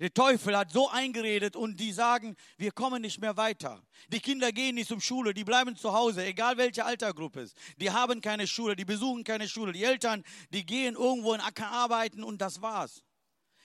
Der 0.00 0.12
Teufel 0.12 0.56
hat 0.56 0.72
so 0.72 0.88
eingeredet 0.88 1.54
und 1.54 1.78
die 1.78 1.92
sagen, 1.92 2.36
wir 2.56 2.72
kommen 2.72 3.02
nicht 3.02 3.20
mehr 3.20 3.36
weiter. 3.36 3.82
Die 4.08 4.20
Kinder 4.20 4.50
gehen 4.50 4.74
nicht 4.74 4.88
zur 4.88 5.00
Schule, 5.00 5.34
die 5.34 5.44
bleiben 5.44 5.76
zu 5.76 5.92
Hause, 5.92 6.24
egal 6.24 6.56
welche 6.56 6.84
Altergruppe 6.84 7.42
es 7.42 7.52
ist. 7.52 7.58
Die 7.76 7.90
haben 7.90 8.20
keine 8.20 8.46
Schule, 8.46 8.74
die 8.74 8.84
besuchen 8.84 9.22
keine 9.22 9.48
Schule. 9.48 9.72
Die 9.72 9.84
Eltern, 9.84 10.24
die 10.50 10.64
gehen 10.64 10.94
irgendwo 10.94 11.34
in 11.34 11.40
Acker 11.40 11.70
arbeiten 11.70 12.24
und 12.24 12.40
das 12.40 12.62
war's. 12.62 13.02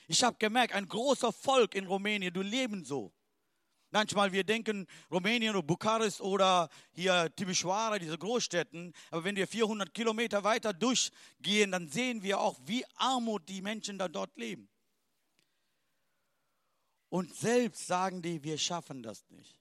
Ich 0.07 0.23
habe 0.23 0.37
gemerkt, 0.37 0.73
ein 0.73 0.87
großer 0.87 1.33
Volk 1.33 1.75
in 1.75 1.85
Rumänien, 1.85 2.33
du 2.33 2.41
leben 2.41 2.85
so. 2.85 3.13
Manchmal 3.91 4.31
wir 4.33 4.43
denken 4.43 4.85
Rumänien 5.09 5.55
oder 5.55 5.63
Bukarest 5.63 6.19
oder 6.19 6.69
hier 6.91 7.33
Timișoara, 7.35 7.99
diese 7.99 8.17
Großstädten. 8.17 8.93
Aber 9.11 9.23
wenn 9.23 9.35
wir 9.35 9.47
400 9.47 9.93
Kilometer 9.93 10.43
weiter 10.43 10.73
durchgehen, 10.73 11.71
dann 11.71 11.87
sehen 11.87 12.21
wir 12.21 12.39
auch, 12.39 12.59
wie 12.65 12.83
Armut 12.95 13.47
die 13.47 13.61
Menschen 13.61 13.97
da 13.97 14.09
dort 14.09 14.37
leben. 14.37 14.69
Und 17.09 17.35
selbst 17.35 17.87
sagen 17.87 18.21
die, 18.21 18.43
wir 18.43 18.57
schaffen 18.57 19.03
das 19.03 19.29
nicht. 19.29 19.59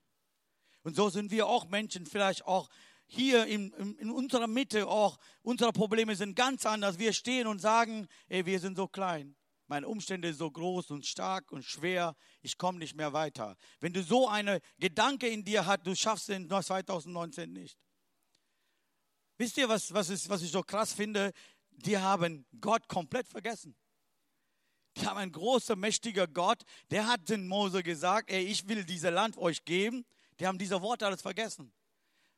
Und 0.82 0.96
so 0.96 1.08
sind 1.08 1.30
wir 1.30 1.46
auch 1.46 1.68
Menschen, 1.68 2.06
vielleicht 2.06 2.46
auch 2.46 2.68
hier 3.06 3.46
in, 3.46 3.72
in, 3.72 4.10
unserer 4.10 4.46
Mitte, 4.46 4.88
auch 4.88 5.18
unsere 5.42 5.72
Probleme 5.72 6.16
sind 6.16 6.34
ganz 6.34 6.66
anders. 6.66 6.98
Wir 6.98 7.12
stehen 7.12 7.46
und 7.46 7.60
sagen, 7.60 8.08
ey, 8.28 8.46
wir 8.46 8.58
sind 8.58 8.76
so 8.76 8.88
klein 8.88 9.36
meine 9.68 9.88
Umstände 9.88 10.28
sind 10.28 10.38
so 10.38 10.50
groß 10.50 10.90
und 10.90 11.06
stark 11.06 11.50
und 11.52 11.64
schwer, 11.64 12.16
ich 12.42 12.58
komme 12.58 12.78
nicht 12.78 12.94
mehr 12.94 13.12
weiter. 13.12 13.56
Wenn 13.80 13.92
du 13.92 14.02
so 14.02 14.28
eine 14.28 14.60
Gedanke 14.78 15.28
in 15.28 15.44
dir 15.44 15.66
hast, 15.66 15.86
du 15.86 15.94
schaffst 15.94 16.28
es 16.28 16.48
2019 16.48 17.52
nicht. 17.52 17.78
Wisst 19.38 19.58
ihr, 19.58 19.68
was, 19.68 19.92
was, 19.92 20.08
ist, 20.08 20.28
was 20.28 20.42
ich 20.42 20.50
so 20.50 20.62
krass 20.62 20.92
finde? 20.92 21.32
Die 21.70 21.98
haben 21.98 22.46
Gott 22.60 22.88
komplett 22.88 23.28
vergessen. 23.28 23.76
Die 24.96 25.06
haben 25.06 25.18
einen 25.18 25.32
großen, 25.32 25.78
mächtiger 25.78 26.26
Gott, 26.26 26.62
der 26.90 27.06
hat 27.06 27.28
den 27.28 27.46
Mose 27.46 27.82
gesagt, 27.82 28.30
ey, 28.30 28.44
ich 28.44 28.66
will 28.66 28.84
dieses 28.84 29.10
Land 29.10 29.36
euch 29.36 29.64
geben. 29.64 30.04
Die 30.40 30.46
haben 30.46 30.58
diese 30.58 30.80
Worte 30.80 31.06
alles 31.06 31.22
vergessen. 31.22 31.72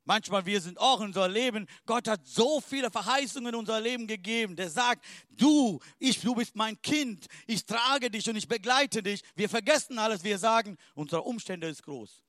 Manchmal 0.04 0.46
wir 0.46 0.60
sind 0.60 0.78
auch 0.78 1.00
in 1.00 1.08
unser 1.08 1.28
Leben. 1.28 1.66
Gott 1.84 2.08
hat 2.08 2.26
so 2.26 2.62
viele 2.62 2.90
Verheißungen 2.90 3.52
in 3.52 3.58
unser 3.60 3.78
Leben 3.80 4.06
gegeben. 4.06 4.56
Der 4.56 4.70
sagt, 4.70 5.04
du, 5.28 5.78
ich, 5.98 6.20
du 6.22 6.34
bist 6.34 6.56
mein 6.56 6.80
Kind. 6.80 7.26
Ich 7.46 7.66
trage 7.66 8.10
dich 8.10 8.28
und 8.28 8.36
ich 8.36 8.48
begleite 8.48 9.02
dich. 9.02 9.22
Wir 9.34 9.50
vergessen 9.50 9.98
alles. 9.98 10.24
Wir 10.24 10.38
sagen, 10.38 10.78
unsere 10.94 11.22
Umstände 11.22 11.68
ist 11.68 11.82
groß. 11.82 12.24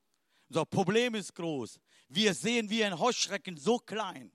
Unser 0.50 0.66
Problem 0.66 1.14
ist 1.14 1.34
groß. 1.34 1.80
Wir 2.08 2.34
sehen 2.34 2.68
wie 2.68 2.84
ein 2.84 2.98
Heuschrecken 2.98 3.56
so 3.56 3.78
klein. 3.78 4.30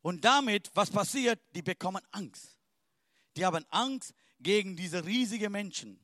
Und 0.00 0.24
damit, 0.24 0.70
was 0.74 0.90
passiert? 0.90 1.40
Die 1.56 1.62
bekommen 1.62 2.02
Angst. 2.12 2.61
Die 3.36 3.44
haben 3.44 3.64
Angst 3.70 4.14
gegen 4.40 4.76
diese 4.76 5.04
riesigen 5.04 5.52
Menschen. 5.52 5.98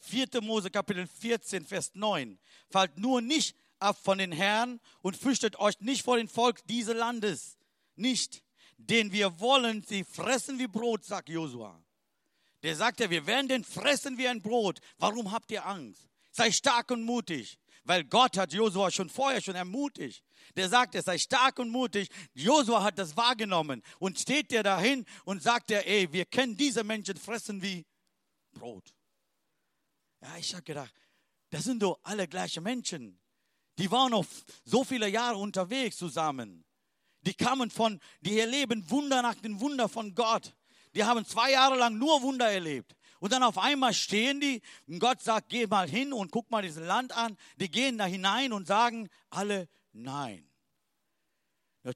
4. 0.00 0.28
Mose 0.42 0.70
Kapitel 0.70 1.06
14, 1.06 1.66
Vers 1.66 1.90
9. 1.94 2.38
Fallt 2.70 2.98
nur 2.98 3.20
nicht 3.20 3.56
ab 3.78 3.98
von 4.02 4.18
den 4.18 4.32
Herrn 4.32 4.80
und 5.02 5.16
fürchtet 5.16 5.58
euch 5.58 5.80
nicht 5.80 6.02
vor 6.02 6.16
dem 6.16 6.28
Volk 6.28 6.66
dieses 6.66 6.94
Landes. 6.94 7.58
Nicht, 7.96 8.42
denn 8.76 9.12
wir 9.12 9.40
wollen 9.40 9.82
sie 9.82 10.04
fressen 10.04 10.58
wie 10.58 10.68
Brot, 10.68 11.04
sagt 11.04 11.28
Josua. 11.28 11.82
Der 12.62 12.74
sagt 12.74 13.00
ja, 13.00 13.10
wir 13.10 13.26
werden 13.26 13.48
den 13.48 13.64
fressen 13.64 14.18
wie 14.18 14.28
ein 14.28 14.42
Brot. 14.42 14.80
Warum 14.98 15.30
habt 15.30 15.50
ihr 15.50 15.64
Angst? 15.64 16.08
Sei 16.32 16.50
stark 16.50 16.90
und 16.90 17.02
mutig. 17.02 17.58
Weil 17.88 18.04
Gott 18.04 18.36
hat 18.36 18.52
Josua 18.52 18.90
schon 18.90 19.08
vorher 19.08 19.40
schon 19.40 19.54
ermutigt. 19.54 20.22
Der 20.54 20.68
sagt, 20.68 20.94
er 20.94 21.02
sei 21.02 21.16
stark 21.16 21.58
und 21.58 21.70
mutig. 21.70 22.10
Josua 22.34 22.82
hat 22.82 22.98
das 22.98 23.16
wahrgenommen 23.16 23.82
und 23.98 24.18
steht 24.18 24.50
der 24.50 24.62
dahin 24.62 25.06
und 25.24 25.42
sagt 25.42 25.70
er, 25.70 25.86
ey, 25.86 26.12
wir 26.12 26.26
können 26.26 26.54
diese 26.54 26.84
Menschen 26.84 27.16
fressen 27.16 27.62
wie 27.62 27.86
Brot. 28.52 28.94
Ja, 30.20 30.36
ich 30.36 30.52
habe 30.52 30.64
gedacht, 30.64 30.92
das 31.48 31.64
sind 31.64 31.82
doch 31.82 31.98
alle 32.02 32.28
gleiche 32.28 32.60
Menschen. 32.60 33.18
Die 33.78 33.90
waren 33.90 34.10
noch 34.10 34.26
so 34.64 34.84
viele 34.84 35.08
Jahre 35.08 35.38
unterwegs 35.38 35.96
zusammen. 35.96 36.66
Die 37.22 37.32
kamen 37.32 37.70
von, 37.70 38.00
die 38.20 38.38
erleben 38.38 38.88
Wunder 38.90 39.22
nach 39.22 39.36
dem 39.36 39.58
Wunder 39.60 39.88
von 39.88 40.14
Gott. 40.14 40.54
Die 40.94 41.04
haben 41.04 41.24
zwei 41.24 41.52
Jahre 41.52 41.78
lang 41.78 41.96
nur 41.96 42.20
Wunder 42.20 42.50
erlebt. 42.50 42.94
Und 43.20 43.32
dann 43.32 43.42
auf 43.42 43.58
einmal 43.58 43.94
stehen 43.94 44.40
die 44.40 44.62
und 44.86 45.00
Gott 45.00 45.20
sagt, 45.20 45.48
geh 45.48 45.66
mal 45.66 45.88
hin 45.88 46.12
und 46.12 46.30
guck 46.30 46.50
mal 46.50 46.62
dieses 46.62 46.84
Land 46.84 47.12
an. 47.16 47.36
Die 47.56 47.70
gehen 47.70 47.98
da 47.98 48.04
hinein 48.04 48.52
und 48.52 48.66
sagen 48.66 49.08
alle 49.30 49.68
nein. 49.92 50.48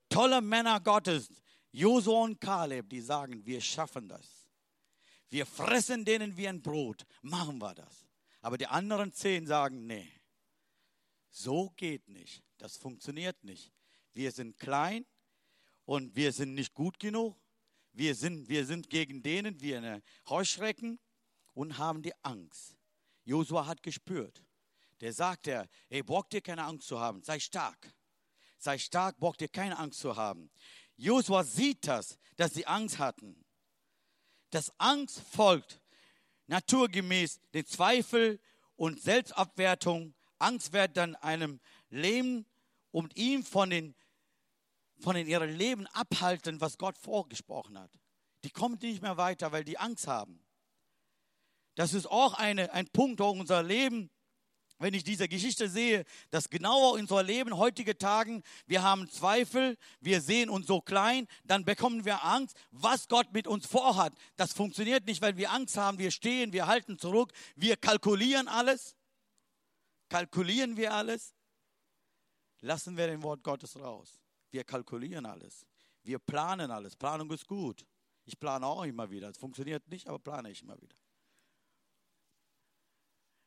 Tolle 0.09 0.41
Männer 0.41 0.81
Gottes, 0.81 1.29
Josua 1.71 2.25
und 2.25 2.41
Kaleb, 2.41 2.89
die 2.89 3.01
sagen, 3.01 3.45
wir 3.45 3.61
schaffen 3.61 4.09
das. 4.09 4.49
Wir 5.29 5.47
fressen 5.47 6.05
denen 6.05 6.37
wie 6.37 6.49
ein 6.49 6.61
Brot. 6.61 7.05
Machen 7.23 7.59
wir 7.59 7.75
das. 7.75 8.07
Aber 8.41 8.59
die 8.59 8.67
anderen 8.67 9.13
zehn 9.13 9.47
sagen, 9.47 9.87
nee. 9.87 10.13
So 11.31 11.71
geht 11.77 12.09
nicht. 12.09 12.43
Das 12.59 12.77
funktioniert 12.77 13.43
nicht. 13.43 13.73
Wir 14.13 14.31
sind 14.31 14.59
klein 14.59 15.07
und 15.85 16.15
wir 16.15 16.33
sind 16.33 16.55
nicht 16.55 16.75
gut 16.75 16.99
genug. 16.99 17.39
Wir 17.93 18.15
sind, 18.15 18.49
wir 18.49 18.67
sind 18.67 18.91
gegen 18.91 19.23
denen 19.23 19.61
wie 19.61 19.77
eine 19.77 20.03
Heuschrecken 20.29 20.99
und 21.55 21.79
haben 21.79 22.03
die 22.03 22.15
Angst. 22.23 22.77
Josua 23.25 23.67
hat 23.67 23.83
gespürt. 23.83 24.43
Der 25.01 25.13
sagt 25.13 25.47
er, 25.49 25.69
ey, 25.89 26.03
braucht 26.03 26.33
ihr 26.35 26.41
keine 26.41 26.65
Angst 26.65 26.87
zu 26.87 26.99
haben, 27.01 27.23
sei 27.23 27.41
stark. 27.41 27.93
Sei 28.59 28.79
stark, 28.79 29.19
braucht 29.19 29.41
ihr 29.43 29.49
keine 29.49 29.79
Angst 29.79 30.01
zu 30.01 30.15
haben. 30.15 30.51
Josua 30.97 31.43
sieht 31.43 31.87
das, 31.87 32.19
dass 32.37 32.55
sie 32.55 32.67
Angst 32.67 32.99
hatten. 32.99 33.45
Das 34.51 34.73
Angst 34.79 35.21
folgt 35.21 35.81
naturgemäß 36.47 37.41
den 37.55 37.67
Zweifel 37.67 38.41
und 38.77 39.03
Selbstabwertung 39.03 40.15
Angst 40.39 40.73
wird 40.73 40.97
dann 40.97 41.15
einem 41.17 41.61
Leben 41.89 42.47
und 42.91 43.17
ihm 43.17 43.45
von 43.45 43.71
den 43.71 43.95
von 44.99 45.17
den 45.17 45.27
ihrem 45.27 45.51
Leben 45.51 45.87
abhalten, 45.89 46.61
was 46.61 46.79
Gott 46.79 46.97
vorgesprochen 46.97 47.79
hat. 47.79 47.91
Die 48.45 48.51
kommen 48.51 48.79
nicht 48.81 49.03
mehr 49.03 49.17
weiter, 49.17 49.51
weil 49.51 49.65
die 49.65 49.79
Angst 49.79 50.07
haben. 50.07 50.42
Das 51.75 51.95
ist 51.95 52.07
auch 52.07 52.35
eine, 52.35 52.73
ein 52.73 52.87
Punkt 52.89 53.21
in 53.21 53.41
unser 53.41 53.63
Leben, 53.63 54.11
wenn 54.83 54.95
ich 54.95 55.05
diese 55.05 55.29
Geschichte 55.29 55.69
sehe, 55.69 56.05
dass 56.31 56.51
genauer 56.51 56.97
in 56.97 57.03
unser 57.03 57.23
Leben 57.23 57.57
heutige 57.57 57.97
Tagen, 57.97 58.43
wir 58.67 58.83
haben 58.83 59.09
Zweifel, 59.09 59.79
wir 60.01 60.21
sehen 60.21 60.51
uns 60.51 60.67
so 60.67 60.81
klein, 60.81 61.29
dann 61.45 61.65
bekommen 61.65 62.05
wir 62.05 62.25
Angst, 62.25 62.57
was 62.73 63.07
Gott 63.07 63.33
mit 63.33 63.47
uns 63.47 63.65
vorhat. 63.65 64.13
Das 64.37 64.53
funktioniert 64.53 65.07
nicht, 65.07 65.23
weil 65.23 65.37
wir 65.37 65.53
Angst 65.53 65.77
haben, 65.77 65.99
wir 65.99 66.11
stehen, 66.11 66.53
wir 66.53 66.67
halten 66.67 66.99
zurück, 66.99 67.33
wir 67.55 67.77
kalkulieren 67.77 68.49
alles. 68.49 68.97
Kalkulieren 70.09 70.77
wir 70.77 70.93
alles? 70.93 71.33
Lassen 72.61 72.97
wir 72.97 73.07
den 73.07 73.23
Wort 73.23 73.43
Gottes 73.43 73.79
raus. 73.79 74.21
Wir 74.51 74.65
kalkulieren 74.65 75.27
alles. 75.27 75.65
Wir 76.03 76.19
planen 76.19 76.71
alles. 76.71 76.97
Planung 76.97 77.31
ist 77.31 77.47
gut. 77.47 77.87
Ich 78.25 78.39
plane 78.39 78.67
auch 78.67 78.83
immer 78.83 79.11
wieder. 79.11 79.31
Es 79.31 79.39
funktioniert 79.39 79.89
nicht, 79.89 80.09
aber 80.09 80.19
plane 80.19 80.51
ich 80.51 80.63
immer 80.63 80.81
wieder. 80.81 80.97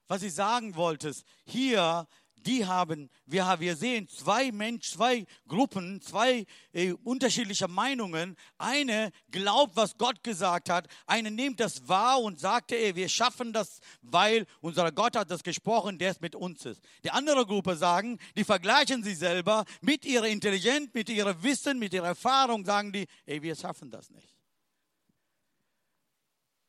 Was 0.08 0.24
ich 0.24 0.34
sagen 0.34 0.76
wollte, 0.76 1.10
ist, 1.10 1.26
hier, 1.46 2.08
die 2.46 2.66
haben, 2.66 3.10
wir, 3.26 3.56
wir 3.60 3.76
sehen 3.76 4.08
zwei 4.08 4.52
Menschen, 4.52 4.98
zwei 4.98 5.26
Gruppen, 5.48 6.00
zwei 6.02 6.46
äh, 6.74 6.92
unterschiedliche 7.04 7.68
Meinungen. 7.68 8.36
Eine 8.58 9.12
glaubt, 9.32 9.76
was 9.76 9.98
Gott 9.98 10.24
gesagt 10.24 10.70
hat. 10.70 10.88
Eine 11.08 11.32
nimmt 11.32 11.60
das 11.60 11.88
wahr 11.88 12.22
und 12.22 12.40
sagt, 12.40 12.72
ey, 12.72 12.96
wir 12.96 13.10
schaffen 13.10 13.52
das, 13.52 13.80
weil 14.02 14.46
unser 14.62 14.92
Gott 14.92 15.16
hat 15.16 15.32
das 15.32 15.44
gesprochen, 15.44 15.98
der 15.98 16.12
es 16.12 16.22
mit 16.22 16.36
uns 16.36 16.66
ist. 16.66 16.84
Die 17.04 17.12
andere 17.12 17.46
Gruppe 17.46 17.76
sagen, 17.76 18.20
die 18.38 18.44
vergleichen 18.44 19.04
sich 19.04 19.18
selber 19.18 19.66
mit 19.82 20.06
ihrer 20.06 20.28
Intelligenz, 20.28 20.94
mit 20.94 21.10
ihrem 21.10 21.42
Wissen, 21.42 21.80
mit 21.80 21.94
ihrer 21.94 22.08
Erfahrung, 22.08 22.64
sagen 22.64 22.92
die, 22.92 23.08
ey, 23.26 23.42
wir 23.42 23.56
schaffen 23.56 23.90
das 23.90 24.12
nicht. 24.12 24.36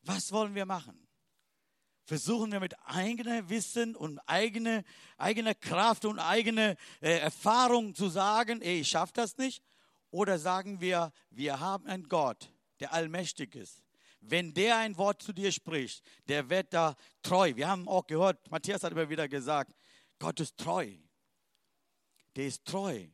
Was 0.03 0.33
wollen 0.33 0.55
wir 0.55 0.65
machen? 0.65 1.06
Versuchen 2.07 2.53
wir 2.53 2.61
mit 2.61 2.75
eigenem 2.87 3.49
Wissen 3.51 3.97
und 3.97 4.21
eigener 4.27 4.85
eigene 5.19 5.55
Kraft 5.55 6.05
und 6.05 6.19
eigener 6.19 6.77
äh, 7.01 7.19
Erfahrung 7.19 7.95
zu 7.95 8.09
sagen, 8.09 8.63
ey, 8.63 8.81
ich 8.81 8.89
schaffe 8.89 9.13
das 9.15 9.37
nicht? 9.39 9.63
Oder 10.11 10.39
sagen 10.39 10.81
wir, 10.81 11.13
wir 11.31 11.61
haben 11.61 11.87
einen 11.87 12.09
Gott, 12.09 12.53
der 12.81 12.93
allmächtig 12.93 13.55
ist. 13.55 13.83
Wenn 14.21 14.55
der 14.55 14.79
ein 14.79 14.97
Wort 14.97 15.23
zu 15.23 15.33
dir 15.33 15.53
spricht, 15.53 16.03
der 16.29 16.49
wird 16.49 16.73
da 16.73 16.97
treu. 17.23 17.53
Wir 17.55 17.69
haben 17.69 17.89
auch 17.89 18.07
gehört, 18.07 18.51
Matthias 18.51 18.83
hat 18.83 18.93
immer 18.93 19.09
wieder 19.09 19.29
gesagt, 19.29 19.73
Gott 20.19 20.41
ist 20.41 20.57
treu. 20.57 20.97
Der 22.35 22.47
ist 22.47 22.65
treu. 22.65 23.07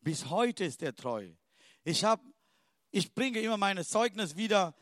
Bis 0.00 0.28
heute 0.30 0.64
ist 0.64 0.82
er 0.82 0.94
treu. 0.94 1.30
Ich, 1.84 2.04
hab, 2.04 2.22
ich 2.90 3.14
bringe 3.14 3.40
immer 3.40 3.56
meine 3.56 3.84
Zeugnis 3.84 4.36
wieder 4.36 4.74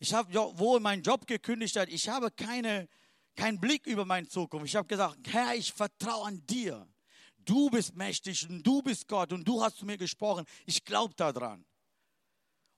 ich 0.00 0.14
habe 0.14 0.32
wohl 0.58 0.80
meinen 0.80 1.02
Job 1.02 1.26
gekündigt, 1.26 1.76
hat. 1.76 1.90
ich 1.90 2.08
habe 2.08 2.30
keine, 2.30 2.88
keinen 3.36 3.60
Blick 3.60 3.86
über 3.86 4.06
meine 4.06 4.26
Zukunft. 4.26 4.66
Ich 4.66 4.74
habe 4.74 4.88
gesagt, 4.88 5.18
Herr, 5.30 5.54
ich 5.54 5.72
vertraue 5.72 6.26
an 6.26 6.46
dir. 6.46 6.88
Du 7.36 7.68
bist 7.68 7.94
mächtig 7.94 8.48
und 8.48 8.66
du 8.66 8.80
bist 8.80 9.06
Gott 9.06 9.30
und 9.32 9.46
du 9.46 9.62
hast 9.62 9.76
zu 9.76 9.84
mir 9.84 9.98
gesprochen. 9.98 10.46
Ich 10.64 10.82
glaube 10.84 11.14
daran. 11.14 11.66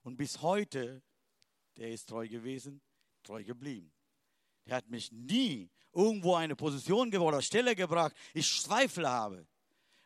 Und 0.03 0.17
bis 0.17 0.41
heute, 0.41 1.01
der 1.77 1.91
ist 1.91 2.09
treu 2.09 2.27
gewesen, 2.27 2.81
treu 3.23 3.41
geblieben. 3.41 3.93
Der 4.65 4.75
hat 4.75 4.89
mich 4.89 5.09
nie 5.13 5.69
irgendwo 5.93 6.35
eine 6.35 6.57
Position 6.57 7.15
oder 7.15 7.41
Stelle 7.41 7.73
gebracht, 7.73 8.13
ich 8.33 8.61
Zweifel 8.61 9.07
habe. 9.07 9.47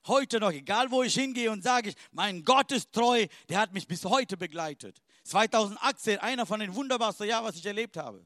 Heute 0.06 0.40
noch, 0.40 0.52
egal 0.52 0.92
wo 0.92 1.02
ich 1.02 1.16
hingehe 1.16 1.50
und 1.50 1.64
sage 1.64 1.90
ich, 1.90 1.96
mein 2.12 2.44
Gott 2.44 2.72
ist 2.72 2.92
treu, 2.92 3.26
der 3.50 3.60
hat 3.60 3.74
mich 3.74 3.88
bis 3.88 4.06
heute 4.06 4.38
begleitet. 4.38 5.02
2018, 5.28 6.20
einer 6.20 6.46
von 6.46 6.60
den 6.60 6.74
wunderbarsten 6.74 7.28
Jahren, 7.28 7.46
was 7.46 7.56
ich 7.56 7.66
erlebt 7.66 7.98
habe. 7.98 8.26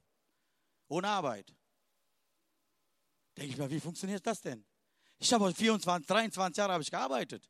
Ohne 0.88 1.08
Arbeit. 1.08 1.54
Denke 3.38 3.52
ich 3.52 3.58
mir, 3.58 3.70
wie 3.70 3.80
funktioniert 3.80 4.26
das 4.26 4.42
denn? 4.42 4.66
Ich 5.18 5.32
habe 5.34 5.54
24, 5.54 6.08
23 6.08 6.58
Jahre 6.58 6.74
habe 6.74 6.84
ich 6.84 6.92
gearbeitet. 6.92 7.50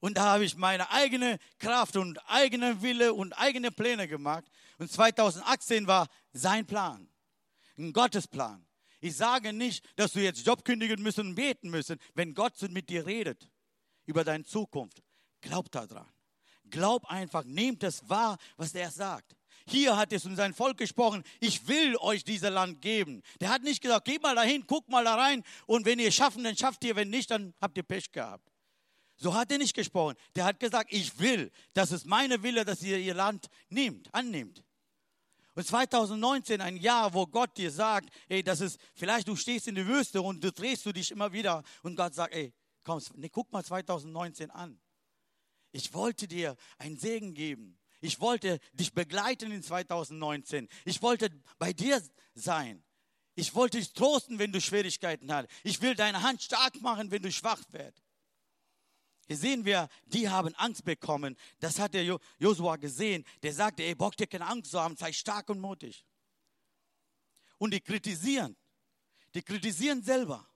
Und 0.00 0.16
da 0.16 0.34
habe 0.34 0.44
ich 0.44 0.56
meine 0.56 0.90
eigene 0.90 1.38
Kraft 1.58 1.96
und 1.96 2.18
eigene 2.28 2.82
Wille 2.82 3.14
und 3.14 3.32
eigene 3.34 3.70
Pläne 3.70 4.08
gemacht. 4.08 4.44
Und 4.78 4.90
2018 4.90 5.86
war 5.86 6.08
sein 6.32 6.66
Plan. 6.66 7.08
Ein 7.78 7.92
Gottesplan. 7.92 8.66
Ich 9.00 9.16
sage 9.16 9.52
nicht, 9.52 9.86
dass 9.96 10.12
du 10.12 10.20
jetzt 10.20 10.46
Job 10.46 10.64
kündigen 10.64 11.02
müssen 11.02 11.28
und 11.28 11.34
beten 11.34 11.70
müssen, 11.70 11.98
wenn 12.14 12.34
Gott 12.34 12.60
mit 12.70 12.88
dir 12.88 13.06
redet 13.06 13.50
über 14.04 14.24
deine 14.24 14.44
Zukunft. 14.44 15.02
Glaub 15.40 15.70
daran. 15.70 16.15
Glaub 16.70 17.04
einfach, 17.06 17.44
nehmt 17.44 17.82
es 17.82 18.08
wahr, 18.08 18.38
was 18.56 18.74
er 18.74 18.90
sagt. 18.90 19.36
Hier 19.68 19.96
hat 19.96 20.12
es 20.12 20.24
um 20.24 20.36
sein 20.36 20.54
Volk 20.54 20.78
gesprochen, 20.78 21.24
ich 21.40 21.66
will 21.66 21.96
euch 21.96 22.22
dieses 22.22 22.50
Land 22.50 22.80
geben. 22.80 23.22
Der 23.40 23.48
hat 23.48 23.62
nicht 23.62 23.82
gesagt, 23.82 24.04
geht 24.04 24.22
mal 24.22 24.36
dahin, 24.36 24.64
guckt 24.66 24.88
mal 24.88 25.04
da 25.04 25.16
rein 25.16 25.42
und 25.66 25.84
wenn 25.84 25.98
ihr 25.98 26.12
schaffen, 26.12 26.44
dann 26.44 26.56
schafft 26.56 26.84
ihr, 26.84 26.94
wenn 26.94 27.10
nicht, 27.10 27.30
dann 27.30 27.52
habt 27.60 27.76
ihr 27.76 27.82
Pech 27.82 28.12
gehabt. 28.12 28.48
So 29.16 29.34
hat 29.34 29.50
er 29.50 29.58
nicht 29.58 29.74
gesprochen. 29.74 30.14
Der 30.36 30.44
hat 30.44 30.60
gesagt, 30.60 30.92
ich 30.92 31.18
will, 31.18 31.50
das 31.72 31.90
ist 31.90 32.06
meine 32.06 32.42
Wille, 32.42 32.64
dass 32.64 32.82
ihr 32.82 32.98
ihr 32.98 33.14
Land 33.14 33.46
nehmt, 33.68 34.12
annehmt. 34.14 34.62
Und 35.54 35.66
2019, 35.66 36.60
ein 36.60 36.76
Jahr, 36.76 37.14
wo 37.14 37.26
Gott 37.26 37.56
dir 37.56 37.70
sagt, 37.70 38.10
ey, 38.28 38.42
das 38.44 38.60
ist, 38.60 38.78
vielleicht 38.94 39.26
du 39.26 39.34
stehst 39.34 39.66
in 39.66 39.74
der 39.74 39.86
Wüste 39.86 40.20
und 40.20 40.44
du 40.44 40.52
drehst 40.52 40.84
du 40.84 40.92
dich 40.92 41.10
immer 41.10 41.32
wieder 41.32 41.62
und 41.82 41.96
Gott 41.96 42.14
sagt, 42.14 42.34
ey, 42.34 42.52
komm, 42.84 43.00
guck 43.32 43.50
mal 43.50 43.64
2019 43.64 44.50
an. 44.50 44.78
Ich 45.76 45.92
wollte 45.92 46.26
dir 46.26 46.56
einen 46.78 46.96
Segen 46.96 47.34
geben. 47.34 47.78
Ich 48.00 48.18
wollte 48.18 48.60
dich 48.72 48.94
begleiten 48.94 49.52
in 49.52 49.62
2019. 49.62 50.68
Ich 50.86 51.02
wollte 51.02 51.28
bei 51.58 51.74
dir 51.74 52.02
sein. 52.34 52.82
Ich 53.34 53.54
wollte 53.54 53.76
dich 53.76 53.92
trosten, 53.92 54.38
wenn 54.38 54.52
du 54.52 54.60
Schwierigkeiten 54.62 55.30
hast. 55.30 55.48
Ich 55.64 55.82
will 55.82 55.94
deine 55.94 56.22
Hand 56.22 56.42
stark 56.42 56.80
machen, 56.80 57.10
wenn 57.10 57.20
du 57.20 57.30
schwach 57.30 57.62
wirst. 57.72 58.02
Hier 59.26 59.36
sehen 59.36 59.66
wir, 59.66 59.90
die 60.06 60.30
haben 60.30 60.54
Angst 60.54 60.82
bekommen. 60.82 61.36
Das 61.60 61.78
hat 61.78 61.92
der 61.92 62.18
Josua 62.38 62.76
gesehen. 62.76 63.26
Der 63.42 63.52
sagte, 63.52 63.82
ey, 63.82 63.94
braucht 63.94 64.18
dir 64.18 64.26
keine 64.26 64.46
Angst 64.46 64.70
zu 64.70 64.80
haben, 64.80 64.96
sei 64.96 65.12
stark 65.12 65.50
und 65.50 65.60
mutig. 65.60 66.06
Und 67.58 67.74
die 67.74 67.82
kritisieren. 67.82 68.56
Die 69.34 69.42
kritisieren 69.42 70.02
selber. 70.02 70.48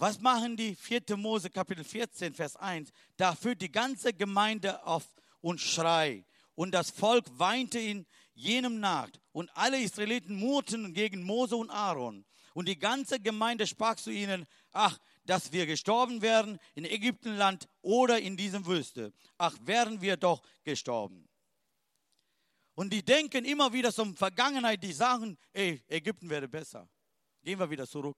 Was 0.00 0.20
machen 0.20 0.56
die? 0.56 0.76
4. 0.76 1.16
Mose 1.16 1.50
Kapitel 1.50 1.82
14, 1.82 2.32
Vers 2.32 2.54
1. 2.54 2.92
Da 3.16 3.34
führt 3.34 3.60
die 3.60 3.72
ganze 3.72 4.12
Gemeinde 4.12 4.86
auf 4.86 5.04
und 5.40 5.60
schrei. 5.60 6.24
Und 6.54 6.72
das 6.72 6.90
Volk 6.90 7.26
weinte 7.32 7.80
in 7.80 8.06
jenem 8.32 8.78
Nacht. 8.78 9.20
Und 9.32 9.50
alle 9.56 9.80
Israeliten 9.80 10.36
murrten 10.36 10.94
gegen 10.94 11.24
Mose 11.24 11.56
und 11.56 11.70
Aaron. 11.70 12.24
Und 12.54 12.68
die 12.68 12.78
ganze 12.78 13.18
Gemeinde 13.18 13.66
sprach 13.66 13.96
zu 13.96 14.12
ihnen, 14.12 14.46
ach, 14.70 14.98
dass 15.24 15.50
wir 15.50 15.66
gestorben 15.66 16.22
wären 16.22 16.60
in 16.76 16.84
Ägyptenland 16.84 17.66
oder 17.82 18.20
in 18.20 18.36
diesem 18.36 18.66
Wüste. 18.66 19.12
Ach, 19.36 19.56
wären 19.62 20.00
wir 20.00 20.16
doch 20.16 20.42
gestorben. 20.62 21.28
Und 22.76 22.92
die 22.92 23.04
denken 23.04 23.44
immer 23.44 23.72
wieder 23.72 23.92
zum 23.92 24.16
Vergangenheit, 24.16 24.80
die 24.80 24.92
sagen, 24.92 25.36
ey, 25.52 25.82
Ägypten 25.88 26.30
wäre 26.30 26.46
besser. 26.46 26.88
Gehen 27.42 27.58
wir 27.58 27.68
wieder 27.68 27.86
zurück. 27.88 28.16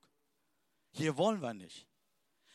Hier 0.93 1.17
wollen 1.17 1.41
wir 1.41 1.55
nicht. 1.55 1.87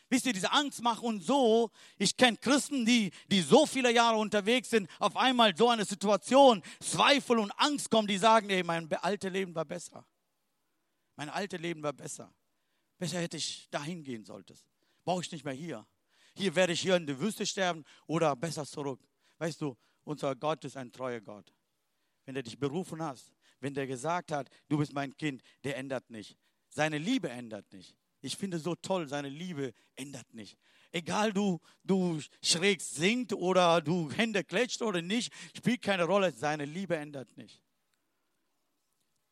Wisst 0.09 0.27
ihr, 0.27 0.33
diese 0.33 0.51
Angst 0.51 0.81
macht 0.81 1.01
uns 1.01 1.25
so, 1.25 1.71
ich 1.97 2.15
kenne 2.15 2.37
Christen, 2.37 2.85
die, 2.85 3.11
die 3.27 3.41
so 3.41 3.65
viele 3.65 3.91
Jahre 3.91 4.17
unterwegs 4.17 4.69
sind, 4.69 4.87
auf 4.99 5.17
einmal 5.17 5.55
so 5.57 5.69
eine 5.69 5.83
Situation, 5.83 6.61
Zweifel 6.79 7.39
und 7.39 7.51
Angst 7.51 7.89
kommen, 7.89 8.07
die 8.07 8.17
sagen, 8.17 8.49
ey, 8.49 8.63
mein 8.63 8.91
altes 8.93 9.31
Leben 9.31 9.55
war 9.55 9.65
besser. 9.65 10.05
Mein 11.15 11.29
altes 11.29 11.59
Leben 11.59 11.81
war 11.81 11.93
besser. 11.93 12.31
Besser 12.97 13.19
hätte 13.19 13.37
ich 13.37 13.67
dahin 13.71 14.03
gehen 14.03 14.23
sollen. 14.23 14.45
Brauche 15.03 15.21
ich 15.21 15.31
nicht 15.31 15.43
mehr 15.43 15.53
hier. 15.53 15.85
Hier 16.35 16.55
werde 16.55 16.73
ich 16.73 16.81
hier 16.81 16.95
in 16.95 17.07
der 17.07 17.19
Wüste 17.19 17.45
sterben 17.45 17.83
oder 18.05 18.35
besser 18.35 18.65
zurück. 18.65 19.01
Weißt 19.37 19.59
du, 19.61 19.75
unser 20.03 20.35
Gott 20.35 20.63
ist 20.65 20.77
ein 20.77 20.91
treuer 20.91 21.21
Gott. 21.21 21.53
Wenn 22.25 22.35
er 22.35 22.43
dich 22.43 22.59
berufen 22.59 23.01
hat, 23.01 23.19
wenn 23.59 23.73
der 23.73 23.87
gesagt 23.87 24.31
hat, 24.31 24.49
du 24.67 24.77
bist 24.77 24.93
mein 24.93 25.15
Kind, 25.15 25.41
der 25.63 25.77
ändert 25.77 26.09
nicht. 26.09 26.37
Seine 26.69 26.97
Liebe 26.97 27.29
ändert 27.29 27.71
nicht. 27.73 27.95
Ich 28.25 28.37
finde 28.37 28.57
so 28.57 28.73
toll, 28.73 29.07
seine 29.07 29.29
Liebe 29.29 29.71
ändert 29.95 30.33
nicht. 30.33 30.57
Egal 30.91 31.31
du, 31.31 31.59
du 31.83 32.19
schräg 32.41 32.81
singt 32.81 33.33
oder 33.33 33.81
du 33.81 34.09
Hände 34.11 34.43
klatscht 34.43 34.81
oder 34.81 35.03
nicht, 35.03 35.31
spielt 35.55 35.83
keine 35.83 36.05
Rolle. 36.05 36.31
Seine 36.31 36.65
Liebe 36.65 36.95
ändert 36.95 37.37
nicht. 37.37 37.61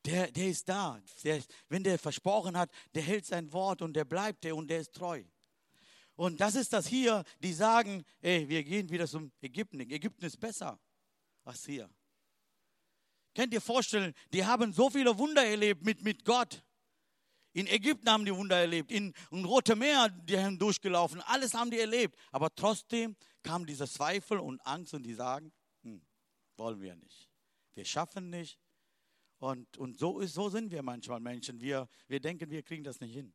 Der, 0.06 0.32
der 0.32 0.48
ist 0.48 0.70
da. 0.70 1.02
Der, 1.24 1.42
wenn 1.70 1.84
der 1.84 1.98
versprochen 1.98 2.56
hat, 2.56 2.70
der 2.94 3.02
hält 3.02 3.26
sein 3.26 3.52
Wort 3.52 3.82
und 3.82 3.94
der 3.94 4.06
bleibt 4.06 4.44
der 4.44 4.56
und 4.56 4.68
der 4.68 4.82
ist 4.82 4.94
treu. 4.94 5.24
Und 6.16 6.40
das 6.40 6.54
ist 6.54 6.72
das 6.72 6.86
hier, 6.86 7.24
die 7.40 7.54
sagen, 7.54 8.06
ey, 8.22 8.48
wir 8.48 8.64
gehen 8.64 8.92
wieder 8.92 9.08
zum 9.08 9.32
Ägypten. 9.42 9.80
Ägypten 9.80 10.26
ist 10.26 10.40
besser 10.40 10.80
als 11.46 11.66
hier. 11.66 11.90
Könnt 13.34 13.56
ihr 13.56 13.62
vorstellen, 13.62 14.14
die 14.32 14.46
haben 14.46 14.72
so 14.72 14.92
viele 14.92 15.18
Wunder 15.18 15.44
erlebt 15.44 15.84
mit, 15.84 16.04
mit 16.04 16.24
Gott. 16.24 16.64
In 17.54 17.68
Ägypten 17.68 18.10
haben 18.10 18.26
die 18.26 18.36
Wunder 18.36 18.58
erlebt, 18.58 18.92
in, 18.92 19.14
in 19.32 19.46
Rote 19.46 19.76
Meer, 19.76 20.10
die 20.10 20.38
haben 20.38 20.58
durchgelaufen, 20.58 21.22
alles 21.22 21.54
haben 21.54 21.70
die 21.70 21.80
erlebt. 21.80 22.18
Aber 22.32 22.54
trotzdem 22.54 23.16
kam 23.44 23.66
dieser 23.66 23.88
Zweifel 23.88 24.40
und 24.40 24.60
Angst 24.66 24.94
und 24.94 25.04
die 25.04 25.14
sagen, 25.14 25.54
hm, 25.84 26.02
wollen 26.58 26.82
wir 26.82 26.96
nicht. 26.96 27.30
Wir 27.76 27.86
schaffen 27.86 28.30
nicht. 28.30 28.60
Und, 29.38 29.78
und 29.78 30.00
so, 30.00 30.20
ist, 30.20 30.34
so 30.34 30.50
sind 30.50 30.72
wir 30.72 30.82
manchmal 30.82 31.20
Menschen. 31.20 31.60
Wir, 31.62 31.88
wir 32.08 32.20
denken, 32.20 32.50
wir 32.50 32.64
kriegen 32.64 32.84
das 32.84 33.00
nicht 33.00 33.14
hin. 33.14 33.34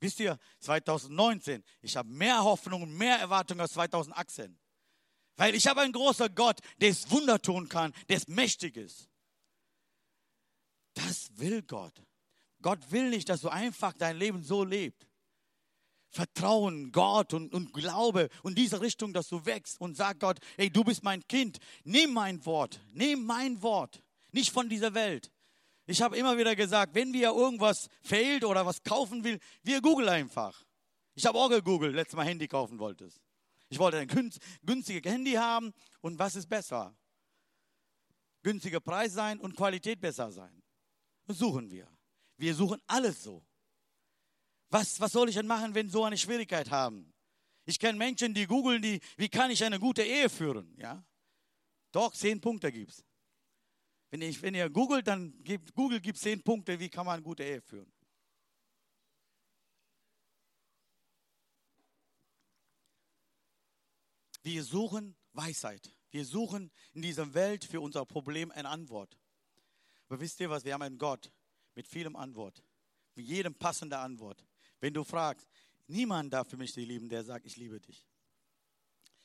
Wisst 0.00 0.20
ihr, 0.20 0.38
2019, 0.60 1.64
ich 1.80 1.96
habe 1.96 2.10
mehr 2.10 2.42
Hoffnung 2.42 2.82
und 2.82 2.94
mehr 2.94 3.18
Erwartung 3.18 3.58
als 3.60 3.72
2018. 3.72 4.58
Weil 5.36 5.54
ich 5.54 5.66
habe 5.66 5.80
einen 5.80 5.92
großen 5.92 6.34
Gott, 6.34 6.60
der 6.78 6.90
es 6.90 7.10
Wunder 7.10 7.40
tun 7.40 7.68
kann, 7.68 7.92
der 8.08 8.18
es 8.18 8.28
mächtig 8.28 8.76
ist. 8.76 9.08
Das 10.92 11.36
will 11.38 11.62
Gott. 11.62 12.02
Gott 12.64 12.90
will 12.92 13.10
nicht, 13.10 13.28
dass 13.28 13.42
du 13.42 13.50
einfach 13.50 13.92
dein 13.92 14.16
Leben 14.16 14.42
so 14.42 14.64
lebst. 14.64 15.06
Vertrauen, 16.08 16.92
Gott 16.92 17.34
und, 17.34 17.52
und 17.52 17.74
Glaube 17.74 18.30
und 18.42 18.56
diese 18.56 18.80
Richtung, 18.80 19.12
dass 19.12 19.28
du 19.28 19.44
wächst 19.44 19.78
und 19.82 19.98
sag 19.98 20.18
Gott, 20.18 20.38
hey, 20.56 20.70
du 20.70 20.82
bist 20.82 21.02
mein 21.02 21.22
Kind, 21.28 21.58
nimm 21.84 22.14
mein 22.14 22.42
Wort, 22.46 22.80
nimm 22.94 23.26
mein 23.26 23.60
Wort, 23.60 24.02
nicht 24.32 24.50
von 24.50 24.70
dieser 24.70 24.94
Welt. 24.94 25.30
Ich 25.84 26.00
habe 26.00 26.16
immer 26.16 26.38
wieder 26.38 26.56
gesagt, 26.56 26.94
wenn 26.94 27.12
wir 27.12 27.32
irgendwas 27.32 27.88
fehlt 28.00 28.44
oder 28.44 28.64
was 28.64 28.82
kaufen 28.82 29.24
will, 29.24 29.38
wir 29.62 29.82
googeln 29.82 30.08
einfach. 30.08 30.64
Ich 31.14 31.26
habe 31.26 31.38
auch 31.38 31.50
gegoogelt, 31.50 31.94
letztes 31.94 32.16
Mal 32.16 32.24
Handy 32.24 32.48
kaufen 32.48 32.78
wolltest. 32.78 33.20
Ich 33.68 33.78
wollte 33.78 33.98
ein 33.98 34.08
günstiges 34.64 35.12
Handy 35.12 35.32
haben 35.32 35.74
und 36.00 36.18
was 36.18 36.34
ist 36.34 36.48
besser? 36.48 36.96
Günstiger 38.42 38.80
Preis 38.80 39.12
sein 39.12 39.38
und 39.38 39.54
Qualität 39.54 40.00
besser 40.00 40.32
sein. 40.32 40.62
Das 41.26 41.36
suchen 41.36 41.70
wir. 41.70 41.93
Wir 42.36 42.54
suchen 42.54 42.80
alles 42.86 43.22
so. 43.22 43.44
Was, 44.70 44.98
was 45.00 45.12
soll 45.12 45.28
ich 45.28 45.36
denn 45.36 45.46
machen, 45.46 45.74
wenn 45.74 45.88
so 45.88 46.04
eine 46.04 46.18
Schwierigkeit 46.18 46.70
haben? 46.70 47.12
Ich 47.64 47.78
kenne 47.78 47.96
Menschen, 47.96 48.34
die 48.34 48.46
googeln, 48.46 48.82
die, 48.82 49.00
wie 49.16 49.28
kann 49.28 49.50
ich 49.50 49.62
eine 49.64 49.78
gute 49.78 50.02
Ehe 50.02 50.28
führen? 50.28 50.74
Ja? 50.76 51.04
Doch, 51.92 52.12
zehn 52.12 52.40
Punkte 52.40 52.70
gibt 52.72 52.90
es. 52.90 53.04
Wenn, 54.10 54.20
wenn 54.42 54.54
ihr 54.54 54.68
googelt, 54.68 55.06
dann 55.06 55.42
gibt 55.42 55.74
Google 55.74 56.00
gibt 56.00 56.18
zehn 56.18 56.42
Punkte, 56.42 56.78
wie 56.78 56.88
kann 56.88 57.06
man 57.06 57.14
eine 57.14 57.22
gute 57.22 57.44
Ehe 57.44 57.60
führen. 57.60 57.92
Wir 64.42 64.62
suchen 64.62 65.16
Weisheit. 65.32 65.94
Wir 66.10 66.24
suchen 66.24 66.70
in 66.92 67.02
dieser 67.02 67.32
Welt 67.32 67.64
für 67.64 67.80
unser 67.80 68.04
Problem 68.04 68.50
eine 68.50 68.68
Antwort. 68.68 69.18
Aber 70.08 70.20
wisst 70.20 70.38
ihr 70.40 70.50
was? 70.50 70.64
Wir 70.64 70.74
haben 70.74 70.82
einen 70.82 70.98
Gott 70.98 71.32
mit 71.74 71.86
vielem 71.86 72.16
Antwort. 72.16 72.62
Mit 73.14 73.26
jedem 73.26 73.54
passenden 73.54 73.98
Antwort. 73.98 74.44
Wenn 74.80 74.92
du 74.92 75.04
fragst, 75.04 75.48
niemand 75.86 76.32
darf 76.32 76.48
für 76.48 76.56
mich 76.56 76.72
dich 76.72 76.86
lieben, 76.86 77.08
der 77.08 77.24
sagt, 77.24 77.46
ich 77.46 77.56
liebe 77.56 77.80
dich. 77.80 78.06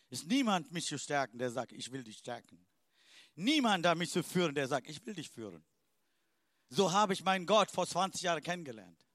Ist 0.10 0.28
niemand 0.28 0.72
mich 0.72 0.86
zu 0.86 0.98
stärken, 0.98 1.38
der 1.38 1.52
sagt, 1.52 1.72
ich 1.72 1.92
will 1.92 2.04
dich 2.04 2.18
stärken. 2.18 2.66
Niemand 3.36 3.86
darf 3.86 3.98
mich 3.98 4.12
zu 4.12 4.24
führen, 4.24 4.56
der 4.56 4.68
sagt, 4.68 4.90
ich 4.90 5.06
will 5.06 5.14
dich 5.14 5.30
führen. 5.30 5.64
So 6.70 6.92
habe 6.92 7.14
ich 7.14 7.24
meinen 7.24 7.46
Gott 7.46 7.72
vor 7.72 7.88
20 7.88 8.22
Jahren 8.22 8.44
kennengelernt. 8.44 9.06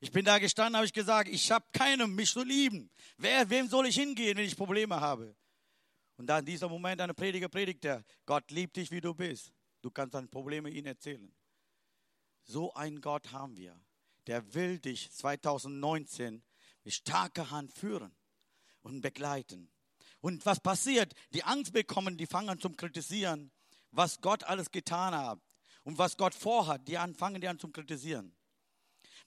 Ich 0.00 0.10
bin 0.10 0.24
da 0.24 0.38
gestanden, 0.38 0.76
habe 0.76 0.86
ich 0.86 0.92
gesagt, 0.92 1.28
ich 1.28 1.50
habe 1.50 1.66
keinen, 1.72 2.14
mich 2.14 2.30
zu 2.30 2.42
lieben. 2.42 2.90
Wer, 3.18 3.48
wem 3.50 3.68
soll 3.68 3.86
ich 3.86 3.96
hingehen, 3.96 4.36
wenn 4.36 4.44
ich 4.44 4.56
Probleme 4.56 4.98
habe? 4.98 5.36
Und 6.16 6.26
da 6.26 6.38
in 6.38 6.44
diesem 6.44 6.68
Moment 6.70 7.00
eine 7.00 7.14
Prediger 7.14 7.48
predigt 7.48 7.84
er, 7.84 8.04
Gott 8.26 8.50
liebt 8.50 8.76
dich, 8.76 8.90
wie 8.90 9.00
du 9.00 9.14
bist. 9.14 9.52
Du 9.82 9.90
kannst 9.90 10.14
deine 10.14 10.28
Probleme 10.28 10.70
ihm 10.70 10.86
erzählen. 10.86 11.32
So 12.50 12.74
einen 12.74 13.00
Gott 13.00 13.30
haben 13.30 13.56
wir. 13.56 13.80
Der 14.26 14.54
will 14.54 14.80
dich 14.80 15.12
2019 15.12 16.42
mit 16.82 16.92
starker 16.92 17.52
Hand 17.52 17.72
führen 17.72 18.12
und 18.82 19.02
begleiten. 19.02 19.70
Und 20.20 20.44
was 20.44 20.58
passiert? 20.58 21.14
Die 21.32 21.44
Angst 21.44 21.72
bekommen, 21.72 22.16
die 22.16 22.26
fangen 22.26 22.58
zum 22.58 22.76
Kritisieren, 22.76 23.52
was 23.92 24.20
Gott 24.20 24.42
alles 24.42 24.72
getan 24.72 25.14
hat 25.14 25.40
und 25.84 25.96
was 25.98 26.16
Gott 26.16 26.34
vorhat. 26.34 26.88
Die 26.88 26.98
fangen 27.14 27.40
die 27.40 27.46
an 27.46 27.60
zum 27.60 27.70
Kritisieren. 27.72 28.34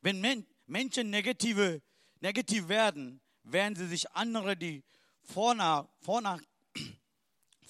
Wenn 0.01 0.19
Men 0.19 0.45
Menschen 0.65 1.09
negative, 1.09 1.81
negativ 2.19 2.67
werden, 2.67 3.21
werden 3.43 3.77
sie 3.77 3.87
sich 3.87 4.11
andere, 4.11 4.57
die 4.57 4.83
vorne, 5.21 5.87
vorne 6.01 6.41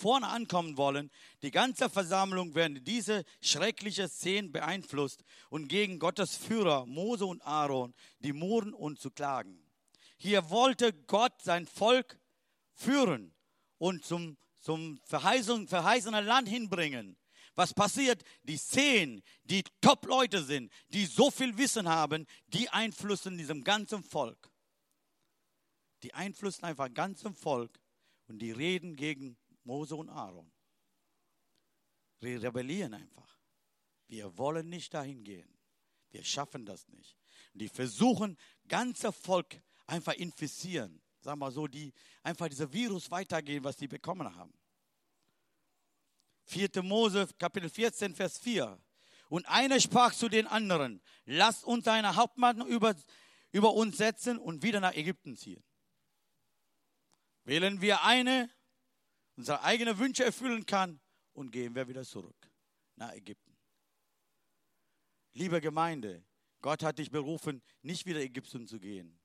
vorne 0.03 0.27
ankommen 0.27 0.75
wollen, 0.75 1.09
die 1.43 1.51
ganze 1.51 1.89
Versammlung 1.89 2.55
werden 2.55 2.83
diese 2.83 3.23
schreckliche 3.39 4.09
Szene 4.09 4.49
beeinflusst 4.49 5.23
und 5.49 5.69
gegen 5.69 5.97
Gottes 5.97 6.35
Führer 6.35 6.85
Mose 6.85 7.25
und 7.25 7.41
Aaron 7.41 7.93
die 8.19 8.33
murren 8.33 8.73
und 8.73 8.99
zu 8.99 9.11
klagen. 9.11 9.63
Hier 10.17 10.49
wollte 10.49 10.91
Gott 10.91 11.41
sein 11.41 11.65
Volk 11.65 12.19
führen 12.73 13.33
und 13.77 14.03
zum, 14.03 14.35
zum 14.59 14.99
verheißen, 15.05 15.69
verheißenen 15.69 16.25
Land 16.25 16.49
hinbringen. 16.49 17.15
Was 17.55 17.73
passiert? 17.73 18.23
Die 18.43 18.59
zehn, 18.59 19.23
die 19.45 19.63
Top-Leute 19.79 20.43
sind, 20.43 20.69
die 20.89 21.05
so 21.05 21.31
viel 21.31 21.57
Wissen 21.57 21.87
haben, 21.87 22.27
die 22.47 22.67
einflussen 22.67 23.37
diesem 23.37 23.63
ganzen 23.63 24.03
Volk. 24.03 24.51
Die 26.01 26.13
einflussen 26.13 26.65
einfach 26.65 26.93
ganzem 26.93 27.35
Volk 27.35 27.79
und 28.27 28.39
die 28.39 28.51
reden 28.51 28.97
gegen 28.97 29.37
Mose 29.63 29.95
und 29.95 30.09
Aaron. 30.09 30.51
Wir 32.19 32.41
rebellieren 32.41 32.93
einfach. 32.93 33.37
Wir 34.07 34.37
wollen 34.37 34.69
nicht 34.69 34.93
dahin 34.93 35.23
gehen. 35.23 35.57
Wir 36.11 36.23
schaffen 36.23 36.65
das 36.65 36.87
nicht. 36.89 37.17
Die 37.53 37.67
versuchen, 37.67 38.37
ganze 38.67 39.11
Volk 39.11 39.61
einfach 39.87 40.13
infizieren. 40.13 41.01
Sagen 41.19 41.39
wir 41.39 41.51
so, 41.51 41.67
die 41.67 41.93
einfach 42.21 42.49
dieser 42.49 42.71
Virus 42.71 43.09
weitergehen, 43.09 43.63
was 43.63 43.77
sie 43.77 43.87
bekommen 43.87 44.35
haben. 44.35 44.53
4. 46.45 46.83
Mose, 46.83 47.27
Kapitel 47.39 47.69
14, 47.69 48.13
Vers 48.13 48.37
4. 48.37 48.79
Und 49.29 49.47
einer 49.47 49.79
sprach 49.79 50.13
zu 50.13 50.29
den 50.29 50.45
anderen, 50.45 51.01
lasst 51.25 51.63
uns 51.63 51.87
eine 51.87 52.15
Hauptmann 52.15 52.61
über, 52.67 52.95
über 53.51 53.73
uns 53.73 53.97
setzen 53.97 54.37
und 54.37 54.61
wieder 54.61 54.79
nach 54.79 54.93
Ägypten 54.93 55.35
ziehen. 55.35 55.63
Wählen 57.45 57.81
wir 57.81 58.03
eine, 58.03 58.49
unsere 59.35 59.61
eigenen 59.63 59.97
Wünsche 59.97 60.23
erfüllen 60.23 60.65
kann 60.65 60.99
und 61.33 61.51
gehen 61.51 61.75
wir 61.75 61.87
wieder 61.87 62.03
zurück 62.03 62.51
nach 62.95 63.11
Ägypten. 63.13 63.57
Liebe 65.33 65.59
Gemeinde, 65.61 66.23
Gott 66.61 66.83
hat 66.83 66.99
dich 66.99 67.09
berufen, 67.09 67.61
nicht 67.81 68.05
wieder 68.05 68.21
Ägypten 68.21 68.67
zu 68.67 68.79
gehen. 68.79 69.19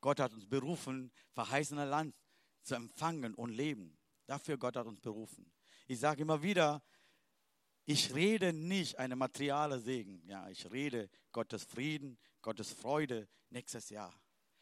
Gott 0.00 0.20
hat 0.20 0.32
uns 0.32 0.46
berufen, 0.46 1.12
verheißene 1.32 1.84
Land 1.84 2.14
zu 2.62 2.74
empfangen 2.74 3.34
und 3.34 3.50
leben. 3.50 3.98
Dafür 4.26 4.56
Gott 4.56 4.76
hat 4.76 4.86
uns 4.86 5.00
berufen. 5.00 5.52
Ich 5.86 6.00
sage 6.00 6.22
immer 6.22 6.42
wieder, 6.42 6.82
ich 7.84 8.14
rede 8.14 8.52
nicht 8.52 8.98
eine 8.98 9.16
materiale 9.16 9.80
Segen. 9.80 10.22
Ja, 10.26 10.48
ich 10.48 10.70
rede 10.70 11.08
Gottes 11.32 11.64
Frieden, 11.64 12.18
Gottes 12.42 12.72
Freude 12.72 13.28
nächstes 13.50 13.88
Jahr. 13.88 14.14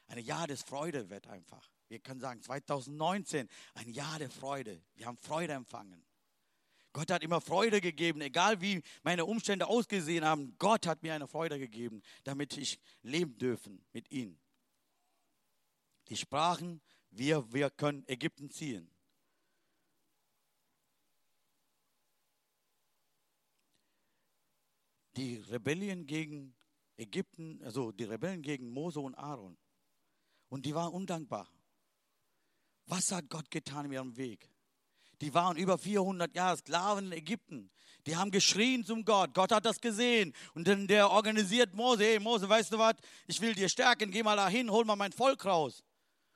Ein 0.07 0.19
Jahr 0.19 0.47
des 0.47 0.63
Freude 0.63 1.11
wird 1.11 1.27
einfach. 1.27 1.69
Wir 1.89 2.01
können 2.01 2.21
sagen, 2.21 2.43
2019, 2.43 3.49
ein 3.75 3.89
Jahr 3.91 4.19
der 4.19 4.31
Freude. 4.31 4.83
Wir 4.95 5.07
haben 5.07 5.17
Freude 5.19 5.53
empfangen. 5.53 6.05
Gott 6.93 7.11
hat 7.11 7.23
immer 7.23 7.41
Freude 7.43 7.83
gegeben, 7.83 8.23
egal 8.23 8.61
wie 8.63 8.83
meine 9.03 9.27
Umstände 9.27 9.67
ausgesehen 9.67 10.25
haben. 10.25 10.57
Gott 10.59 10.87
hat 10.87 11.03
mir 11.03 11.15
eine 11.15 11.29
Freude 11.29 11.59
gegeben, 11.59 12.03
damit 12.25 12.57
ich 12.57 12.81
leben 13.03 13.37
dürfen 13.37 13.85
mit 13.93 14.11
ihm. 14.11 14.39
Die 16.09 16.17
sprachen, 16.17 16.81
wir, 17.11 17.53
wir 17.53 17.71
können 17.71 18.03
Ägypten 18.09 18.51
ziehen. 18.51 18.91
Die 25.17 25.37
Rebellien 25.37 26.07
gegen 26.07 26.55
Ägypten, 26.97 27.63
also 27.63 27.93
die 27.93 28.05
Rebellen 28.05 28.43
gegen 28.43 28.71
Mose 28.71 29.01
und 29.01 29.15
Aaron. 29.15 29.59
Und 30.49 30.65
die 30.65 30.75
waren 30.75 30.93
undankbar. 30.93 31.47
Was 32.87 33.13
hat 33.13 33.29
Gott 33.29 33.51
getan 33.51 33.87
in 33.87 33.93
ihrem 33.93 34.17
Weg? 34.17 34.49
Die 35.21 35.33
waren 35.33 35.57
über 35.57 35.79
400 35.79 36.35
Jahre 36.35 36.57
Sklaven 36.57 37.07
in 37.07 37.13
Ägypten. 37.13 37.71
Die 38.07 38.17
haben 38.17 38.31
geschrien 38.31 38.85
zum 38.85 39.05
Gott. 39.05 39.35
Gott 39.35 39.51
hat 39.51 39.65
das 39.65 39.81
gesehen. 39.81 40.33
Und 40.55 40.69
dann 40.69 40.87
der 40.87 41.11
organisiert 41.11 41.75
Mose. 41.75 42.05
Hey 42.05 42.21
Mose, 42.21 42.49
weißt 42.49 42.73
du 42.73 42.79
was? 42.79 42.95
Ich 43.27 43.41
will 43.41 43.55
dir 43.55 43.69
stärken. 43.69 44.11
Geh 44.11 44.23
mal 44.23 44.37
dahin, 44.37 44.71
hol 44.71 44.85
mal 44.85 44.95
mein 44.95 45.13
Volk 45.13 45.45
raus. 45.45 45.83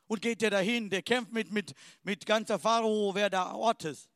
Und 0.07 0.23
geht 0.23 0.43
der 0.43 0.51
dahin. 0.51 0.91
Der 0.91 1.03
kämpft 1.03 1.33
mit, 1.33 1.53
mit, 1.53 1.75
mit 2.03 2.27
ganzer 2.27 2.59
Pharao, 2.59 3.15
wer 3.15 3.31
da 3.31 3.53
Ort 3.53 3.85
ist. 3.85 4.11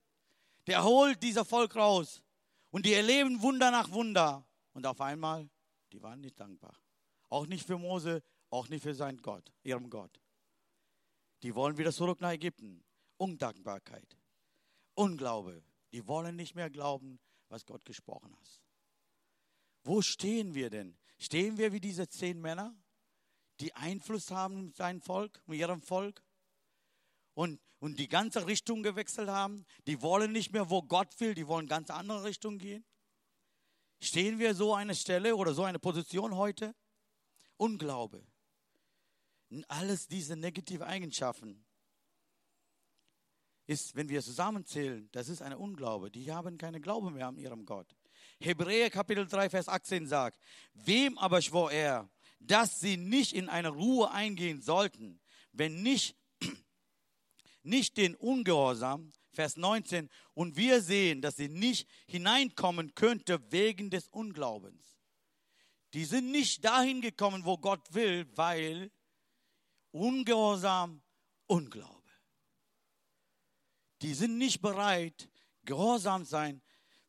Der 0.66 0.82
holt 0.82 1.22
dieser 1.22 1.44
Volk 1.44 1.76
raus. 1.76 2.22
Und 2.70 2.86
die 2.86 2.94
erleben 2.94 3.40
Wunder 3.42 3.70
nach 3.70 3.92
Wunder. 3.92 4.44
Und 4.72 4.86
auf 4.86 5.00
einmal, 5.00 5.48
die 5.92 6.02
waren 6.02 6.20
nicht 6.20 6.40
dankbar. 6.40 6.74
Auch 7.28 7.46
nicht 7.46 7.64
für 7.64 7.78
Mose, 7.78 8.22
auch 8.50 8.68
nicht 8.68 8.82
für 8.82 8.94
seinen 8.94 9.22
Gott, 9.22 9.52
ihrem 9.62 9.88
Gott. 9.90 10.20
Die 11.44 11.54
wollen 11.54 11.76
wieder 11.76 11.92
zurück 11.92 12.22
nach 12.22 12.32
Ägypten. 12.32 12.82
Undankbarkeit. 13.18 14.16
Unglaube. 14.94 15.62
Die 15.92 16.08
wollen 16.08 16.36
nicht 16.36 16.54
mehr 16.54 16.70
glauben, 16.70 17.20
was 17.50 17.66
Gott 17.66 17.84
gesprochen 17.84 18.34
hat. 18.34 18.62
Wo 19.82 20.00
stehen 20.00 20.54
wir 20.54 20.70
denn? 20.70 20.96
Stehen 21.18 21.58
wir 21.58 21.70
wie 21.74 21.80
diese 21.80 22.08
zehn 22.08 22.40
Männer, 22.40 22.74
die 23.60 23.74
Einfluss 23.74 24.30
haben 24.30 24.64
mit 24.64 24.76
seinem 24.76 25.02
Volk, 25.02 25.42
mit 25.44 25.58
ihrem 25.58 25.82
Volk? 25.82 26.24
Und, 27.34 27.60
und 27.78 27.98
die 27.98 28.08
ganze 28.08 28.46
Richtung 28.46 28.82
gewechselt 28.82 29.28
haben? 29.28 29.66
Die 29.86 30.00
wollen 30.00 30.32
nicht 30.32 30.50
mehr, 30.50 30.70
wo 30.70 30.80
Gott 30.82 31.20
will, 31.20 31.34
die 31.34 31.46
wollen 31.46 31.66
ganz 31.66 31.90
andere 31.90 32.24
Richtung 32.24 32.56
gehen? 32.56 32.86
Stehen 34.00 34.38
wir 34.38 34.54
so 34.54 34.72
eine 34.72 34.94
Stelle 34.94 35.36
oder 35.36 35.52
so 35.52 35.64
eine 35.64 35.78
Position 35.78 36.36
heute? 36.36 36.74
Unglaube 37.58 38.26
alles 39.64 40.08
diese 40.08 40.34
negative 40.34 40.86
Eigenschaften 40.86 41.64
ist, 43.66 43.94
wenn 43.94 44.08
wir 44.08 44.22
zusammenzählen, 44.22 45.08
das 45.12 45.28
ist 45.28 45.42
eine 45.42 45.58
Unglaube. 45.58 46.10
Die 46.10 46.32
haben 46.32 46.58
keine 46.58 46.80
Glaube 46.80 47.10
mehr 47.10 47.28
an 47.28 47.36
ihrem 47.36 47.64
Gott. 47.64 47.94
Hebräer 48.40 48.90
Kapitel 48.90 49.26
3, 49.26 49.50
Vers 49.50 49.68
18 49.68 50.06
sagt, 50.06 50.40
wem 50.72 51.16
aber 51.18 51.40
schwor 51.40 51.70
er, 51.70 52.10
dass 52.40 52.80
sie 52.80 52.96
nicht 52.96 53.32
in 53.32 53.48
eine 53.48 53.68
Ruhe 53.68 54.10
eingehen 54.10 54.60
sollten, 54.60 55.20
wenn 55.52 55.82
nicht, 55.82 56.16
nicht 57.62 57.96
den 57.96 58.16
Ungehorsam 58.16 59.12
Vers 59.34 59.56
19. 59.56 60.08
Und 60.32 60.56
wir 60.56 60.80
sehen, 60.80 61.20
dass 61.20 61.36
sie 61.36 61.48
nicht 61.48 61.88
hineinkommen 62.06 62.94
könnte 62.94 63.40
wegen 63.50 63.90
des 63.90 64.08
Unglaubens. 64.08 64.96
Die 65.92 66.04
sind 66.04 66.30
nicht 66.30 66.64
dahin 66.64 67.00
gekommen, 67.00 67.44
wo 67.44 67.58
Gott 67.58 67.94
will, 67.94 68.26
weil 68.36 68.90
Ungehorsam, 69.94 71.00
Unglaube. 71.46 72.10
Die 74.02 74.12
sind 74.12 74.38
nicht 74.38 74.60
bereit, 74.60 75.28
gehorsam 75.64 76.24
sein 76.24 76.60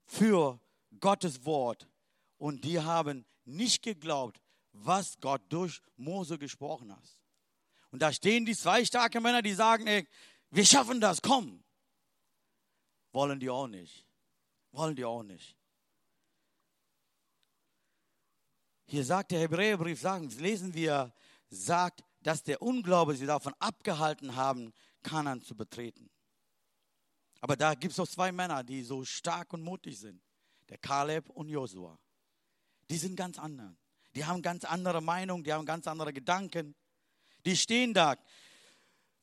für 0.05 0.59
Gottes 0.99 1.45
Wort. 1.45 1.89
Und 2.37 2.63
die 2.63 2.79
haben 2.79 3.25
nicht 3.43 3.81
geglaubt, 3.81 4.39
was 4.71 5.19
Gott 5.19 5.41
durch 5.49 5.81
Mose 5.97 6.37
gesprochen 6.37 6.95
hat. 6.95 7.09
Und 7.89 8.03
da 8.03 8.13
stehen 8.13 8.45
die 8.45 8.55
zwei 8.55 8.85
starken 8.85 9.23
Männer, 9.23 9.41
die 9.41 9.53
sagen, 9.53 9.87
ey, 9.87 10.07
wir 10.51 10.65
schaffen 10.65 11.01
das, 11.01 11.23
komm. 11.23 11.63
Wollen 13.13 13.39
die 13.39 13.49
auch 13.49 13.67
nicht. 13.67 14.05
Wollen 14.71 14.95
die 14.95 15.05
auch 15.05 15.23
nicht. 15.23 15.57
Hier 18.85 19.03
sagt 19.03 19.31
der 19.31 19.39
Hebräerbrief, 19.39 19.99
sagen, 19.99 20.29
lesen 20.37 20.71
wir, 20.75 21.11
sagt, 21.49 22.03
dass 22.25 22.41
der 22.41 22.59
Unglaube 22.63 23.15
sie 23.15 23.27
davon 23.27 23.53
abgehalten 23.59 24.35
haben, 24.35 24.73
Kanan 25.03 25.43
zu 25.43 25.55
betreten. 25.55 26.09
Aber 27.39 27.55
da 27.55 27.75
gibt 27.75 27.93
es 27.93 27.99
auch 27.99 28.07
zwei 28.07 28.31
Männer, 28.31 28.63
die 28.63 28.81
so 28.81 29.05
stark 29.05 29.53
und 29.53 29.61
mutig 29.61 29.99
sind. 29.99 30.19
Der 30.69 30.79
Kaleb 30.79 31.29
und 31.29 31.49
Josua. 31.49 31.99
Die 32.89 32.97
sind 32.97 33.15
ganz 33.15 33.37
anders. 33.37 33.75
Die 34.15 34.25
haben 34.25 34.41
ganz 34.41 34.65
andere 34.65 35.01
Meinungen, 35.01 35.43
die 35.43 35.53
haben 35.53 35.67
ganz 35.67 35.85
andere 35.85 36.13
Gedanken. 36.13 36.73
Die 37.45 37.55
stehen 37.55 37.93
da. 37.93 38.15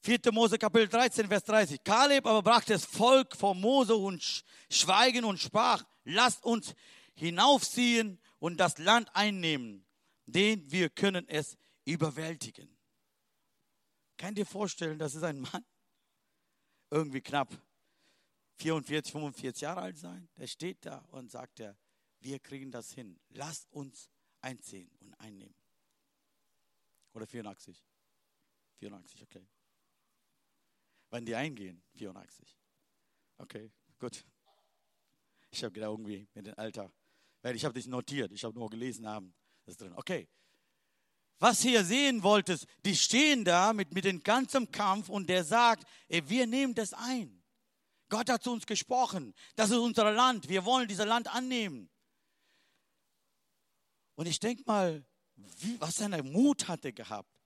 4. 0.02 0.20
Mose 0.30 0.56
Kapitel 0.56 0.88
13, 0.88 1.26
Vers 1.26 1.42
30. 1.42 1.82
Kaleb 1.82 2.24
aber 2.24 2.42
brachte 2.42 2.72
das 2.72 2.84
Volk 2.84 3.36
vor 3.36 3.56
Mose 3.56 3.96
und 3.96 4.44
Schweigen 4.70 5.24
und 5.24 5.40
sprach, 5.40 5.82
lasst 6.04 6.44
uns 6.44 6.76
hinaufziehen 7.16 8.20
und 8.38 8.58
das 8.58 8.78
Land 8.78 9.10
einnehmen, 9.12 9.84
denn 10.26 10.70
wir 10.70 10.88
können 10.88 11.26
es 11.28 11.56
überwältigen. 11.84 12.78
Kann 14.22 14.36
dir 14.36 14.46
vorstellen, 14.46 15.00
das 15.00 15.16
ist 15.16 15.24
ein 15.24 15.40
Mann, 15.40 15.64
irgendwie 16.90 17.20
knapp 17.20 17.60
44, 18.58 19.10
45 19.10 19.62
Jahre 19.62 19.80
alt 19.80 19.98
sein, 19.98 20.28
der 20.36 20.46
steht 20.46 20.86
da 20.86 20.98
und 21.10 21.28
sagt, 21.28 21.58
er, 21.58 21.76
wir 22.20 22.38
kriegen 22.38 22.70
das 22.70 22.92
hin. 22.92 23.18
Lasst 23.30 23.68
uns 23.72 24.08
einziehen 24.40 24.88
und 25.00 25.12
einnehmen. 25.14 25.56
Oder 27.14 27.26
84. 27.26 27.84
84, 28.78 29.22
okay. 29.24 29.44
Wenn 31.10 31.24
die 31.24 31.34
eingehen, 31.34 31.82
84. 31.96 32.56
Okay, 33.38 33.72
gut. 33.98 34.24
Ich 35.50 35.64
habe 35.64 35.72
gedacht, 35.72 35.90
irgendwie 35.90 36.28
mit 36.34 36.46
dem 36.46 36.54
Alter. 36.56 36.92
Weil 37.40 37.56
ich 37.56 37.64
habe 37.64 37.74
dich 37.74 37.88
notiert, 37.88 38.30
ich 38.30 38.44
habe 38.44 38.56
nur 38.56 38.70
gelesen 38.70 39.04
haben. 39.04 39.34
Das 39.64 39.76
drin. 39.76 39.92
Okay. 39.96 40.28
Was 41.42 41.60
hier 41.60 41.84
sehen 41.84 42.22
wolltest, 42.22 42.68
die 42.84 42.94
stehen 42.94 43.44
da 43.44 43.72
mit, 43.72 43.92
mit 43.92 44.04
dem 44.04 44.22
ganzen 44.22 44.70
Kampf 44.70 45.08
und 45.08 45.28
der 45.28 45.42
sagt, 45.42 45.88
ey, 46.06 46.28
wir 46.28 46.46
nehmen 46.46 46.72
das 46.72 46.92
ein. 46.92 47.42
Gott 48.08 48.30
hat 48.30 48.44
zu 48.44 48.52
uns 48.52 48.64
gesprochen. 48.64 49.34
Das 49.56 49.70
ist 49.70 49.78
unser 49.78 50.12
Land. 50.12 50.48
Wir 50.48 50.64
wollen 50.64 50.86
dieses 50.86 51.04
Land 51.04 51.26
annehmen. 51.34 51.90
Und 54.14 54.26
ich 54.26 54.38
denke 54.38 54.62
mal, 54.66 55.04
wie, 55.34 55.80
was 55.80 55.98
er 55.98 56.22
Mut 56.22 56.68
hatte 56.68 56.92
gehabt. 56.92 57.36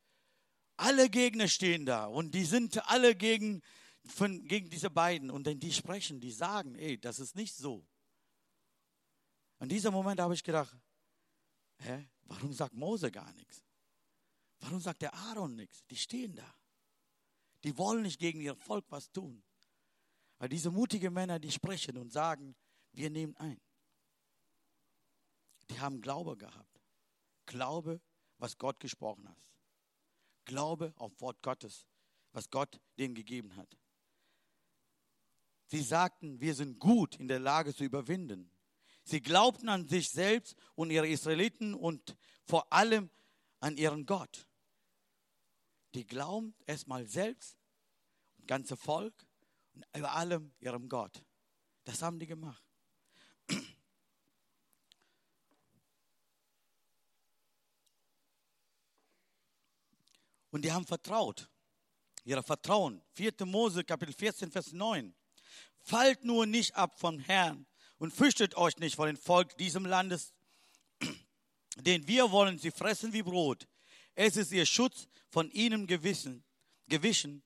Alle 0.77 1.09
Gegner 1.09 1.49
stehen 1.49 1.87
da 1.87 2.05
und 2.05 2.35
die 2.35 2.45
sind 2.45 2.87
alle 2.91 3.15
gegen, 3.15 3.63
von, 4.05 4.47
gegen 4.47 4.69
diese 4.69 4.91
beiden. 4.91 5.31
Und 5.31 5.47
denn 5.47 5.59
die 5.59 5.73
sprechen, 5.73 6.21
die 6.21 6.33
sagen, 6.33 6.75
ey, 6.75 7.01
das 7.01 7.19
ist 7.19 7.35
nicht 7.35 7.57
so. 7.57 7.83
In 9.61 9.71
diesem 9.71 9.95
Moment 9.95 10.21
habe 10.21 10.35
ich 10.35 10.45
gedacht, 10.45 10.77
hä, 11.79 12.11
warum 12.25 12.53
sagt 12.53 12.75
Mose 12.75 13.11
gar 13.11 13.33
nichts? 13.33 13.66
Warum 14.67 14.81
sagt 14.81 15.03
der 15.03 15.15
Aaron 15.15 15.55
nichts? 15.55 15.85
Die 15.87 15.97
stehen 15.97 16.35
da. 16.35 16.55
Die 17.63 17.79
wollen 17.79 18.03
nicht 18.03 18.19
gegen 18.19 18.41
ihr 18.41 18.57
Volk 18.57 18.85
was 18.89 19.13
tun. 19.13 19.45
Weil 20.39 20.49
diese 20.49 20.73
mutigen 20.73 21.15
Männer, 21.15 21.39
die 21.39 21.53
sprechen 21.53 21.97
und 21.97 22.11
sagen, 22.11 22.57
wir 22.91 23.09
nehmen 23.09 23.37
ein. 23.37 23.61
Die 25.71 25.79
haben 25.79 26.01
Glaube 26.01 26.37
gehabt. 26.37 26.81
Glaube, 27.47 28.01
was 28.39 28.59
Gott 28.59 28.81
gesprochen 28.81 29.29
hat. 29.29 29.53
Glaube 30.47 30.93
auf 30.97 31.13
Wort 31.21 31.41
Gottes, 31.43 31.87
was 32.33 32.51
Gott 32.51 32.81
denen 32.99 33.15
gegeben 33.15 33.55
hat. 33.55 33.79
Sie 35.69 35.83
sagten, 35.83 36.41
wir 36.41 36.57
sind 36.57 36.81
gut 36.81 37.15
in 37.21 37.29
der 37.29 37.39
Lage 37.39 37.73
zu 37.73 37.85
überwinden. 37.85 38.51
Sie 39.05 39.21
glaubten 39.21 39.69
an 39.69 39.87
sich 39.87 40.11
selbst 40.11 40.57
und 40.75 40.91
ihre 40.91 41.07
Israeliten 41.07 41.73
und 41.73 42.17
vor 42.45 42.73
allem 42.73 43.11
an 43.61 43.77
ihren 43.77 44.07
Gott. 44.07 44.49
Die 45.95 46.07
glauben 46.07 46.55
erstmal 46.67 47.07
selbst, 47.07 47.57
das 48.39 48.47
ganze 48.47 48.77
Volk 48.77 49.27
und 49.75 49.85
über 49.97 50.13
allem 50.13 50.53
ihrem 50.61 50.89
Gott. 50.89 51.23
Das 51.85 52.03
haben 52.03 52.19
die 52.19 52.27
gemacht. 52.27 52.63
Und 60.51 60.63
die 60.63 60.73
haben 60.73 60.87
vertraut. 60.87 61.51
Ihre 62.25 62.43
Vertrauen. 62.43 63.03
4. 63.13 63.45
Mose, 63.45 63.85
Kapitel 63.85 64.15
14, 64.15 64.51
Vers 64.51 64.73
9. 64.73 65.15
Fallt 65.81 66.25
nur 66.25 66.47
nicht 66.47 66.75
ab 66.75 66.99
vom 66.99 67.19
Herrn 67.19 67.67
und 67.99 68.13
fürchtet 68.13 68.57
euch 68.57 68.77
nicht 68.79 68.97
vor 68.97 69.07
dem 69.07 69.19
Volk 69.19 69.57
diesem 69.59 69.85
Landes, 69.85 70.33
denn 71.77 72.09
wir 72.09 72.31
wollen 72.31 72.59
sie 72.59 72.71
fressen 72.71 73.13
wie 73.13 73.23
Brot. 73.23 73.69
Es 74.17 74.37
ist 74.37 74.51
ihr 74.51 74.65
Schutz 74.65 75.09
von 75.29 75.51
ihnen 75.51 75.87
gewissen, 75.87 76.43
gewichen. 76.89 77.43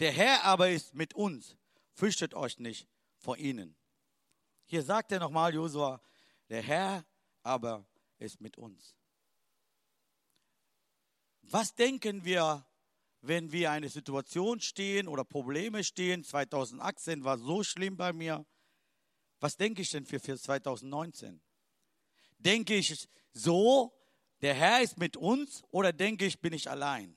Der 0.00 0.12
Herr 0.12 0.44
aber 0.44 0.70
ist 0.70 0.94
mit 0.94 1.14
uns. 1.14 1.56
Fürchtet 1.92 2.34
euch 2.34 2.58
nicht 2.58 2.88
vor 3.18 3.36
ihnen. 3.36 3.76
Hier 4.64 4.82
sagt 4.82 5.12
er 5.12 5.20
nochmal 5.20 5.54
Josua, 5.54 6.00
der 6.48 6.62
Herr 6.62 7.06
aber 7.42 7.86
ist 8.18 8.40
mit 8.40 8.56
uns. 8.56 8.96
Was 11.42 11.74
denken 11.74 12.24
wir, 12.24 12.66
wenn 13.20 13.52
wir 13.52 13.70
eine 13.70 13.90
Situation 13.90 14.60
stehen 14.60 15.08
oder 15.08 15.22
Probleme 15.22 15.84
stehen? 15.84 16.24
2018 16.24 17.24
war 17.24 17.38
so 17.38 17.62
schlimm 17.62 17.96
bei 17.96 18.12
mir. 18.14 18.46
Was 19.38 19.56
denke 19.56 19.82
ich 19.82 19.90
denn 19.90 20.06
für, 20.06 20.18
für 20.18 20.38
2019? 20.38 21.42
Denke 22.38 22.74
ich 22.74 23.06
so, 23.32 23.95
der 24.42 24.54
Herr 24.54 24.82
ist 24.82 24.98
mit 24.98 25.16
uns 25.16 25.62
oder 25.70 25.92
denke 25.92 26.26
ich, 26.26 26.40
bin 26.40 26.52
ich 26.52 26.68
allein? 26.68 27.16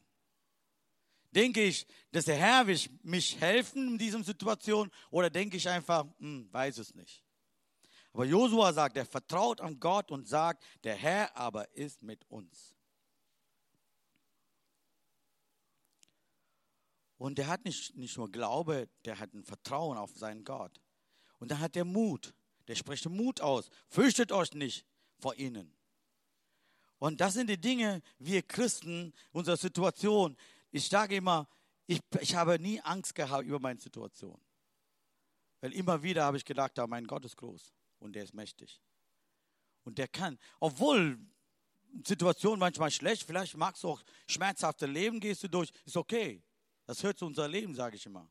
Denke 1.31 1.63
ich, 1.63 1.85
dass 2.11 2.25
der 2.25 2.37
Herr 2.37 2.65
will 2.65 2.79
mich 3.03 3.39
helfen 3.39 3.89
in 3.89 3.97
dieser 3.97 4.23
Situation 4.23 4.89
oder 5.11 5.29
denke 5.29 5.57
ich 5.57 5.69
einfach, 5.69 6.07
hm, 6.19 6.51
weiß 6.51 6.79
es 6.79 6.95
nicht. 6.95 7.23
Aber 8.13 8.25
Josua 8.25 8.73
sagt, 8.73 8.97
er 8.97 9.05
vertraut 9.05 9.61
an 9.61 9.79
Gott 9.79 10.11
und 10.11 10.27
sagt, 10.27 10.63
der 10.83 10.95
Herr 10.95 11.35
aber 11.37 11.71
ist 11.75 12.01
mit 12.01 12.25
uns. 12.29 12.75
Und 17.17 17.37
der 17.37 17.47
hat 17.47 17.65
nicht, 17.65 17.95
nicht 17.95 18.17
nur 18.17 18.31
Glaube, 18.31 18.89
der 19.05 19.19
hat 19.19 19.33
ein 19.33 19.43
Vertrauen 19.43 19.97
auf 19.97 20.15
seinen 20.15 20.43
Gott. 20.45 20.81
Und 21.37 21.51
dann 21.51 21.59
hat 21.59 21.75
er 21.75 21.85
Mut. 21.85 22.33
Der 22.67 22.75
spricht 22.75 23.07
Mut 23.09 23.41
aus. 23.41 23.69
Fürchtet 23.87 24.31
euch 24.31 24.53
nicht 24.53 24.85
vor 25.17 25.35
ihnen. 25.35 25.78
Und 26.99 27.21
das 27.21 27.33
sind 27.33 27.49
die 27.49 27.59
Dinge, 27.59 28.01
wir 28.19 28.41
Christen, 28.43 29.13
unsere 29.31 29.57
Situation. 29.57 30.37
Ich 30.71 30.87
sage 30.87 31.15
immer, 31.15 31.47
ich, 31.87 32.01
ich 32.19 32.35
habe 32.35 32.59
nie 32.59 32.79
Angst 32.81 33.15
gehabt 33.15 33.45
über 33.45 33.59
meine 33.59 33.79
Situation. 33.79 34.39
Weil 35.61 35.73
immer 35.73 36.03
wieder 36.03 36.23
habe 36.25 36.37
ich 36.37 36.45
gedacht, 36.45 36.77
ja, 36.77 36.85
mein 36.87 37.07
Gott 37.07 37.25
ist 37.25 37.37
groß 37.37 37.73
und 37.99 38.13
der 38.13 38.23
ist 38.23 38.33
mächtig. 38.33 38.81
Und 39.83 39.97
der 39.97 40.07
kann, 40.07 40.37
obwohl 40.59 41.19
Situation 42.05 42.59
manchmal 42.59 42.91
schlecht, 42.91 43.23
vielleicht 43.23 43.57
magst 43.57 43.83
du 43.83 43.89
auch 43.89 44.03
schmerzhafte 44.27 44.85
Leben, 44.85 45.19
gehst 45.19 45.43
du 45.43 45.47
durch, 45.47 45.71
ist 45.85 45.97
okay. 45.97 46.43
Das 46.85 47.01
hört 47.03 47.17
zu 47.17 47.25
unser 47.25 47.47
Leben, 47.47 47.73
sage 47.75 47.95
ich 47.95 48.05
immer. 48.05 48.29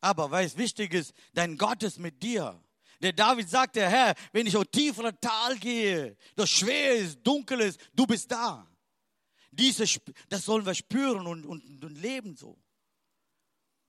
Aber 0.00 0.30
weil 0.30 0.46
es 0.46 0.56
wichtig 0.56 0.94
ist, 0.94 1.14
dein 1.32 1.56
Gott 1.56 1.82
ist 1.82 1.98
mit 1.98 2.22
dir. 2.22 2.62
Der 3.00 3.12
David 3.12 3.48
sagt, 3.48 3.76
der 3.76 3.90
Herr, 3.90 4.14
wenn 4.32 4.46
ich 4.46 4.56
auf 4.56 4.66
tiefere 4.66 5.18
Tal 5.20 5.58
gehe, 5.58 6.16
das 6.34 6.50
schwer 6.50 6.94
ist, 6.94 7.18
dunkel 7.22 7.60
ist, 7.60 7.80
du 7.94 8.06
bist 8.06 8.30
da. 8.30 8.66
Diese, 9.50 9.84
das 10.28 10.44
sollen 10.44 10.66
wir 10.66 10.74
spüren 10.74 11.26
und, 11.26 11.46
und, 11.46 11.84
und 11.84 11.94
leben 11.96 12.36
so. 12.36 12.58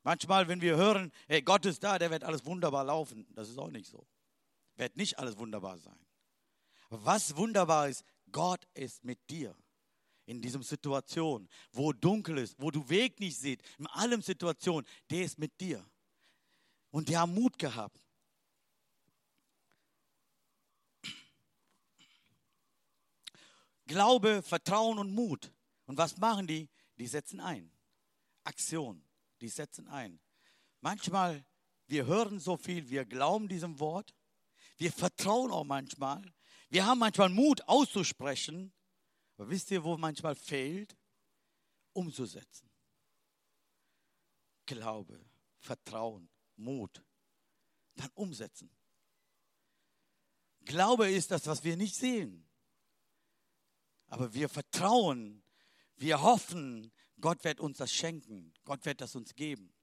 Manchmal, 0.04 0.48
wenn 0.48 0.62
wir 0.62 0.78
hören, 0.78 1.12
hey, 1.28 1.42
Gott 1.42 1.66
ist 1.66 1.84
da, 1.84 2.00
der 2.00 2.10
wird 2.10 2.24
alles 2.24 2.46
wunderbar 2.46 2.86
laufen. 2.86 3.28
Das 3.34 3.50
ist 3.50 3.58
auch 3.58 3.70
nicht 3.70 3.90
so. 3.90 4.08
Wird 4.78 4.96
nicht 4.96 5.20
alles 5.20 5.38
wunderbar 5.38 5.78
sein. 5.78 6.00
Was 6.90 7.36
wunderbar 7.36 7.90
ist, 7.90 8.06
Gott 8.32 8.66
ist 8.74 9.04
mit 9.04 9.20
dir 9.30 9.56
in 10.26 10.42
diesem 10.42 10.64
Situation, 10.64 11.50
wo 11.72 11.92
dunkel 11.94 12.38
ist, 12.38 12.56
wo 12.58 12.72
du 12.72 12.88
Weg 12.88 13.20
nicht 13.20 13.38
siehst, 13.38 13.62
in 13.78 13.88
allem 13.88 14.22
Situation, 14.22 14.86
der 15.10 15.24
ist 15.24 15.40
mit 15.40 15.60
dir. 15.60 15.86
Und 16.92 17.10
die 17.10 17.18
haben 17.18 17.34
Mut 17.34 17.58
gehabt. 17.58 18.07
Glaube, 23.88 24.42
Vertrauen 24.44 25.00
und 25.00 25.12
Mut. 25.12 25.52
Und 25.86 25.98
was 25.98 26.18
machen 26.18 26.46
die? 26.46 26.70
Die 26.98 27.08
setzen 27.08 27.40
ein. 27.40 27.72
Aktion, 28.44 29.04
die 29.42 29.50
setzen 29.50 29.88
ein. 29.88 30.20
Manchmal, 30.82 31.46
wir 31.88 32.06
hören 32.06 32.40
so 32.40 32.58
viel, 32.58 32.90
wir 32.90 33.06
glauben 33.06 33.48
diesem 33.48 33.80
Wort, 33.80 34.14
wir 34.78 34.92
vertrauen 34.92 35.52
auch 35.52 35.64
manchmal, 35.64 36.24
wir 36.70 36.86
haben 36.86 37.00
manchmal 37.00 37.30
Mut 37.30 37.62
auszusprechen, 37.68 38.74
aber 39.36 39.50
wisst 39.50 39.72
ihr, 39.72 39.84
wo 39.84 39.98
manchmal 39.98 40.36
fehlt? 40.36 40.98
Umzusetzen. 41.94 42.70
Glaube, 44.66 45.26
Vertrauen, 45.60 46.30
Mut, 46.56 47.04
dann 47.96 48.10
umsetzen. 48.14 48.70
Glaube 50.62 51.10
ist 51.10 51.32
das, 51.32 51.48
was 51.48 51.64
wir 51.64 51.78
nicht 51.78 51.96
sehen. 51.96 52.47
Aber 54.08 54.34
wir 54.34 54.50
vertrauen, 54.50 55.44
wir 55.98 56.22
hoffen, 56.22 56.92
Gott 57.20 57.44
wird 57.44 57.60
uns 57.60 57.78
das 57.78 57.92
schenken, 57.92 58.54
Gott 58.64 58.86
wird 58.86 59.02
das 59.02 59.16
uns 59.16 59.36
geben. 59.36 59.74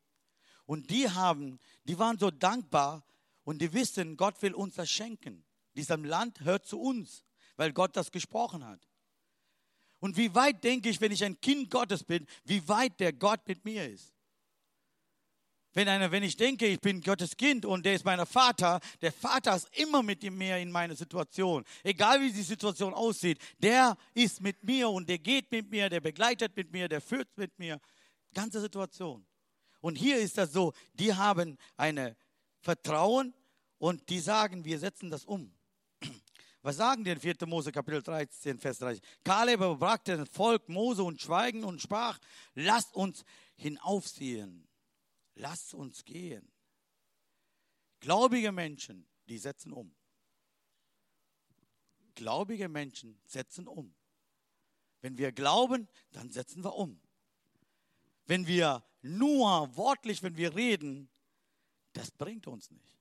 Und 0.66 0.90
die 0.90 1.10
haben, 1.10 1.58
die 1.84 1.98
waren 1.98 2.18
so 2.18 2.30
dankbar 2.30 3.04
und 3.44 3.60
die 3.60 3.72
wissen, 3.72 4.16
Gott 4.16 4.40
will 4.42 4.54
uns 4.54 4.76
das 4.76 4.90
schenken. 4.90 5.44
Diesem 5.76 6.04
Land 6.04 6.40
hört 6.40 6.66
zu 6.66 6.80
uns, 6.80 7.24
weil 7.56 7.72
Gott 7.72 7.96
das 7.96 8.10
gesprochen 8.10 8.64
hat. 8.64 8.88
Und 10.00 10.16
wie 10.16 10.34
weit 10.34 10.64
denke 10.64 10.88
ich, 10.88 11.00
wenn 11.00 11.12
ich 11.12 11.24
ein 11.24 11.40
Kind 11.40 11.70
Gottes 11.70 12.04
bin, 12.04 12.26
wie 12.44 12.66
weit 12.68 13.00
der 13.00 13.12
Gott 13.12 13.46
mit 13.46 13.64
mir 13.64 13.88
ist. 13.88 14.13
Wenn, 15.76 15.88
einer, 15.88 16.12
wenn 16.12 16.22
ich 16.22 16.36
denke, 16.36 16.66
ich 16.66 16.80
bin 16.80 17.00
Gottes 17.00 17.36
Kind 17.36 17.66
und 17.66 17.84
der 17.84 17.94
ist 17.94 18.04
mein 18.04 18.24
Vater, 18.26 18.78
der 19.02 19.10
Vater 19.12 19.56
ist 19.56 19.68
immer 19.76 20.04
mit 20.04 20.22
mir 20.22 20.56
in 20.58 20.70
meiner 20.70 20.94
Situation. 20.94 21.64
Egal 21.82 22.20
wie 22.20 22.32
die 22.32 22.42
Situation 22.42 22.94
aussieht, 22.94 23.40
der 23.58 23.96
ist 24.14 24.40
mit 24.40 24.62
mir 24.62 24.88
und 24.88 25.08
der 25.08 25.18
geht 25.18 25.50
mit 25.50 25.68
mir, 25.68 25.90
der 25.90 26.00
begleitet 26.00 26.56
mit 26.56 26.70
mir, 26.70 26.88
der 26.88 27.00
führt 27.00 27.28
mit 27.36 27.58
mir. 27.58 27.80
Ganze 28.32 28.60
Situation. 28.60 29.26
Und 29.80 29.96
hier 29.96 30.18
ist 30.18 30.38
das 30.38 30.52
so, 30.52 30.72
die 30.92 31.12
haben 31.12 31.58
eine 31.76 32.16
Vertrauen 32.60 33.34
und 33.78 34.08
die 34.08 34.20
sagen, 34.20 34.64
wir 34.64 34.78
setzen 34.78 35.10
das 35.10 35.24
um. 35.24 35.52
Was 36.62 36.76
sagen 36.76 37.02
die 37.02 37.10
in 37.10 37.20
4. 37.20 37.34
Mose 37.46 37.72
Kapitel 37.72 38.00
13, 38.00 38.60
Vers 38.60 38.78
30? 38.78 39.02
Kaleb 39.24 39.58
brachte 39.80 40.18
das 40.18 40.28
Volk 40.30 40.68
Mose 40.68 41.02
und 41.02 41.20
Schweigen 41.20 41.64
und 41.64 41.82
sprach, 41.82 42.18
lasst 42.54 42.94
uns 42.94 43.24
hinaufziehen 43.56 44.68
Lass 45.34 45.74
uns 45.74 46.04
gehen. 46.04 46.50
Gläubige 48.00 48.52
Menschen, 48.52 49.06
die 49.28 49.38
setzen 49.38 49.72
um. 49.72 49.94
Gläubige 52.14 52.68
Menschen 52.68 53.20
setzen 53.24 53.66
um. 53.66 53.94
Wenn 55.00 55.18
wir 55.18 55.32
glauben, 55.32 55.88
dann 56.12 56.30
setzen 56.30 56.62
wir 56.62 56.74
um. 56.74 57.00
Wenn 58.26 58.46
wir 58.46 58.84
nur 59.02 59.76
wortlich, 59.76 60.22
wenn 60.22 60.36
wir 60.36 60.54
reden, 60.54 61.10
das 61.92 62.10
bringt 62.10 62.46
uns 62.46 62.70
nicht. 62.70 62.94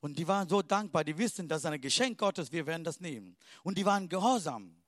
Und 0.00 0.18
die 0.18 0.28
waren 0.28 0.48
so 0.48 0.62
dankbar, 0.62 1.02
die 1.02 1.18
wissen, 1.18 1.48
das 1.48 1.62
ist 1.62 1.66
ein 1.66 1.80
Geschenk 1.80 2.18
Gottes, 2.18 2.52
wir 2.52 2.66
werden 2.66 2.84
das 2.84 3.00
nehmen. 3.00 3.36
Und 3.64 3.76
die 3.76 3.84
waren 3.84 4.08
gehorsam. 4.08 4.80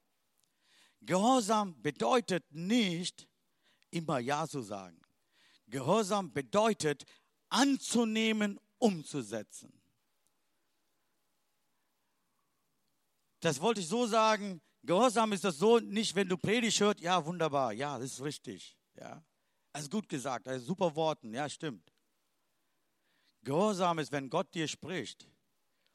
Gehorsam 1.00 1.80
bedeutet 1.82 2.44
nicht, 2.52 3.26
immer 3.90 4.20
Ja 4.20 4.46
zu 4.46 4.62
sagen. 4.62 4.99
Gehorsam 5.70 6.32
bedeutet 6.32 7.04
anzunehmen, 7.48 8.58
umzusetzen. 8.78 9.72
Das 13.40 13.60
wollte 13.60 13.80
ich 13.80 13.88
so 13.88 14.06
sagen. 14.06 14.60
Gehorsam 14.82 15.32
ist 15.32 15.44
das 15.44 15.58
so 15.58 15.78
nicht, 15.78 16.14
wenn 16.14 16.28
du 16.28 16.38
Predigt 16.38 16.80
hört, 16.80 17.00
ja, 17.00 17.24
wunderbar, 17.24 17.72
ja, 17.72 17.98
das 17.98 18.12
ist 18.12 18.22
richtig. 18.22 18.78
Ja, 18.94 19.22
das 19.72 19.82
ist 19.82 19.90
gut 19.90 20.08
gesagt, 20.08 20.46
das 20.46 20.62
ist 20.62 20.66
super 20.66 20.94
Worten, 20.96 21.34
ja, 21.34 21.48
stimmt. 21.48 21.92
Gehorsam 23.42 23.98
ist, 23.98 24.12
wenn 24.12 24.30
Gott 24.30 24.54
dir 24.54 24.68
spricht 24.68 25.28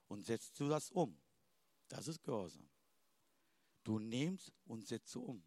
und 0.07 0.25
setzt 0.25 0.59
du 0.59 0.67
das 0.67 0.91
um. 0.91 1.19
Das 1.88 2.07
ist 2.07 2.23
Gehorsam. 2.23 2.69
Du 3.83 3.99
nimmst 3.99 4.51
und 4.65 4.88
setzt 4.88 5.15
um 5.15 5.43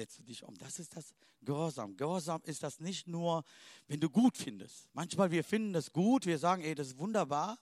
setzt 0.00 0.18
du 0.18 0.22
dich 0.22 0.42
um. 0.44 0.56
Das 0.56 0.78
ist 0.78 0.96
das 0.96 1.14
Gehorsam. 1.42 1.94
Gehorsam 1.94 2.40
ist 2.44 2.62
das 2.62 2.80
nicht 2.80 3.06
nur, 3.06 3.44
wenn 3.86 4.00
du 4.00 4.08
gut 4.08 4.38
findest. 4.38 4.88
Manchmal 4.94 5.30
wir 5.30 5.44
finden 5.44 5.74
das 5.74 5.92
gut, 5.92 6.24
wir 6.24 6.38
sagen, 6.38 6.62
ey, 6.62 6.74
das 6.74 6.88
ist 6.88 6.98
wunderbar, 6.98 7.58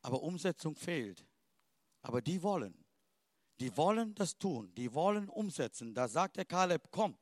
aber 0.00 0.22
Umsetzung 0.22 0.74
fehlt. 0.74 1.26
Aber 2.00 2.22
die 2.22 2.42
wollen. 2.42 2.74
Die 3.60 3.76
wollen 3.76 4.14
das 4.14 4.38
tun, 4.38 4.74
die 4.76 4.94
wollen 4.94 5.28
umsetzen. 5.28 5.94
Da 5.94 6.08
sagt 6.08 6.36
der 6.38 6.46
Kaleb, 6.46 6.90
komm, 6.90 7.18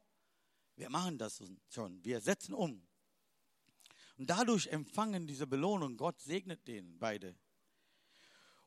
wir 0.76 0.90
machen 0.90 1.18
das 1.18 1.42
schon, 1.68 2.04
wir 2.04 2.20
setzen 2.20 2.54
um. 2.54 2.86
Und 4.16 4.30
dadurch 4.30 4.68
empfangen 4.68 5.26
diese 5.26 5.48
Belohnung, 5.48 5.96
Gott 5.96 6.20
segnet 6.20 6.68
den 6.68 6.98
beide. 7.00 7.36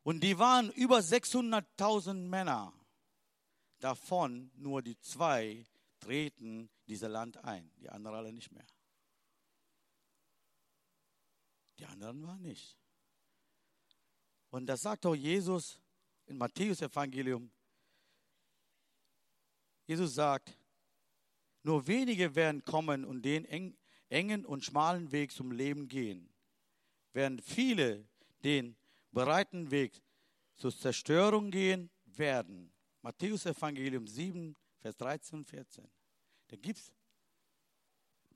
Und 0.03 0.21
die 0.23 0.37
waren 0.39 0.71
über 0.71 0.99
600.000 0.99 2.13
Männer 2.13 2.73
davon 3.79 4.51
nur 4.55 4.81
die 4.81 4.97
zwei 4.99 5.65
treten 5.99 6.69
dieses 6.87 7.09
Land 7.09 7.37
ein, 7.43 7.71
die 7.77 7.89
anderen 7.89 8.17
alle 8.17 8.33
nicht 8.33 8.51
mehr. 8.51 8.65
Die 11.79 11.85
anderen 11.85 12.25
waren 12.25 12.41
nicht. 12.41 12.77
Und 14.49 14.65
das 14.65 14.81
sagt 14.81 15.05
auch 15.05 15.15
Jesus 15.15 15.79
in 16.25 16.37
Matthäus 16.37 16.81
Evangelium. 16.81 17.51
Jesus 19.85 20.15
sagt, 20.15 20.57
nur 21.63 21.85
wenige 21.85 22.33
werden 22.35 22.63
kommen 22.63 23.05
und 23.05 23.21
den 23.23 23.45
engen 24.09 24.45
und 24.45 24.63
schmalen 24.63 25.11
Weg 25.11 25.31
zum 25.31 25.51
Leben 25.51 25.87
gehen, 25.87 26.29
während 27.13 27.41
viele 27.43 28.07
den 28.43 28.75
breiten 29.11 29.69
Weg 29.69 30.01
zur 30.55 30.75
Zerstörung 30.75 31.51
gehen 31.51 31.89
werden. 32.05 32.71
Matthäus 33.07 33.45
Evangelium 33.45 34.05
7, 34.05 34.53
Vers 34.79 34.97
13 34.97 35.39
und 35.39 35.45
14. 35.45 35.89
Da 36.49 36.57
gibt 36.57 36.77
es 36.77 36.91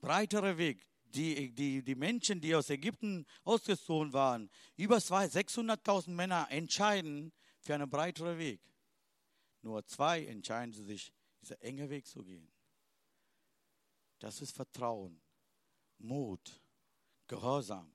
breitere 0.00 0.56
Weg. 0.56 0.86
Die, 1.02 1.52
die, 1.52 1.82
die 1.82 1.94
Menschen, 1.94 2.40
die 2.40 2.54
aus 2.54 2.70
Ägypten 2.70 3.26
ausgezogen 3.44 4.14
waren, 4.14 4.48
über 4.76 4.96
600.000 4.96 6.08
Männer 6.12 6.46
entscheiden 6.48 7.34
für 7.60 7.74
einen 7.74 7.90
breiteren 7.90 8.38
Weg. 8.38 8.62
Nur 9.60 9.84
zwei 9.84 10.24
entscheiden 10.24 10.72
sich, 10.72 11.12
dieser 11.42 11.60
enge 11.60 11.90
Weg 11.90 12.06
zu 12.06 12.24
gehen. 12.24 12.50
Das 14.20 14.40
ist 14.40 14.56
Vertrauen, 14.56 15.20
Mut, 15.98 16.62
Gehorsam. 17.26 17.94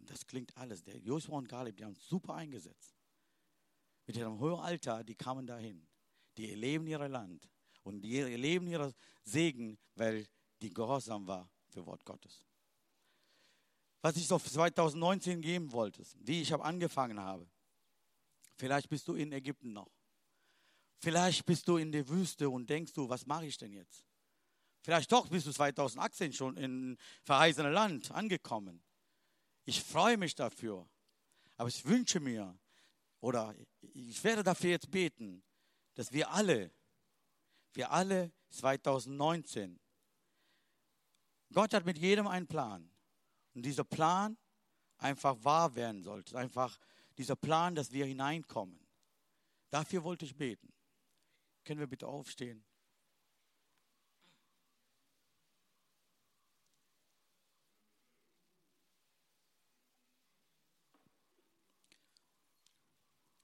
Und 0.00 0.10
das 0.10 0.26
klingt 0.26 0.56
alles. 0.56 0.82
Der 0.82 0.98
Joshua 0.98 1.38
und 1.38 1.48
Kaleb, 1.48 1.76
die 1.76 1.84
haben 1.84 1.94
super 1.94 2.34
eingesetzt. 2.34 2.96
Mit 4.04 4.16
ihrem 4.16 4.40
hohen 4.40 4.58
Alter, 4.58 5.04
die 5.04 5.14
kamen 5.14 5.46
dahin 5.46 5.87
die 6.38 6.54
leben 6.54 6.86
ihr 6.86 7.06
Land 7.08 7.48
und 7.82 8.00
die 8.00 8.22
leben 8.22 8.68
ihrer 8.68 8.92
Segen, 9.24 9.78
weil 9.96 10.26
die 10.62 10.72
gehorsam 10.72 11.26
war 11.26 11.50
für 11.68 11.84
Wort 11.84 12.04
Gottes. 12.04 12.46
Was 14.00 14.16
ich 14.16 14.26
so 14.26 14.38
2019 14.38 15.42
geben 15.42 15.72
wollte, 15.72 16.02
wie 16.20 16.40
ich 16.40 16.54
angefangen 16.54 17.18
habe. 17.18 17.48
Vielleicht 18.56 18.88
bist 18.88 19.06
du 19.08 19.14
in 19.14 19.32
Ägypten 19.32 19.72
noch. 19.72 19.90
Vielleicht 21.00 21.44
bist 21.44 21.66
du 21.68 21.76
in 21.76 21.92
der 21.92 22.08
Wüste 22.08 22.48
und 22.48 22.70
denkst 22.70 22.92
du, 22.92 23.08
was 23.08 23.26
mache 23.26 23.46
ich 23.46 23.56
denn 23.56 23.72
jetzt? 23.72 24.06
Vielleicht 24.82 25.10
doch 25.12 25.28
bist 25.28 25.46
du 25.46 25.52
2018 25.52 26.32
schon 26.32 26.56
in 26.56 26.96
verheißenem 27.24 27.72
Land 27.72 28.10
angekommen. 28.10 28.82
Ich 29.64 29.82
freue 29.82 30.16
mich 30.16 30.34
dafür. 30.34 30.88
Aber 31.56 31.68
ich 31.68 31.84
wünsche 31.84 32.20
mir, 32.20 32.56
oder 33.20 33.54
ich 33.80 34.22
werde 34.22 34.44
dafür 34.44 34.70
jetzt 34.70 34.90
beten, 34.90 35.42
dass 35.98 36.12
wir 36.12 36.30
alle, 36.30 36.70
wir 37.72 37.90
alle 37.90 38.30
2019, 38.50 39.80
Gott 41.52 41.74
hat 41.74 41.84
mit 41.86 41.98
jedem 41.98 42.28
einen 42.28 42.46
Plan. 42.46 42.88
Und 43.54 43.62
dieser 43.62 43.82
Plan 43.82 44.38
einfach 44.98 45.42
wahr 45.42 45.74
werden 45.74 46.04
sollte. 46.04 46.38
Einfach 46.38 46.78
dieser 47.16 47.34
Plan, 47.34 47.74
dass 47.74 47.90
wir 47.90 48.06
hineinkommen. 48.06 48.78
Dafür 49.70 50.04
wollte 50.04 50.24
ich 50.24 50.36
beten. 50.36 50.72
Können 51.64 51.80
wir 51.80 51.88
bitte 51.88 52.06
aufstehen? 52.06 52.64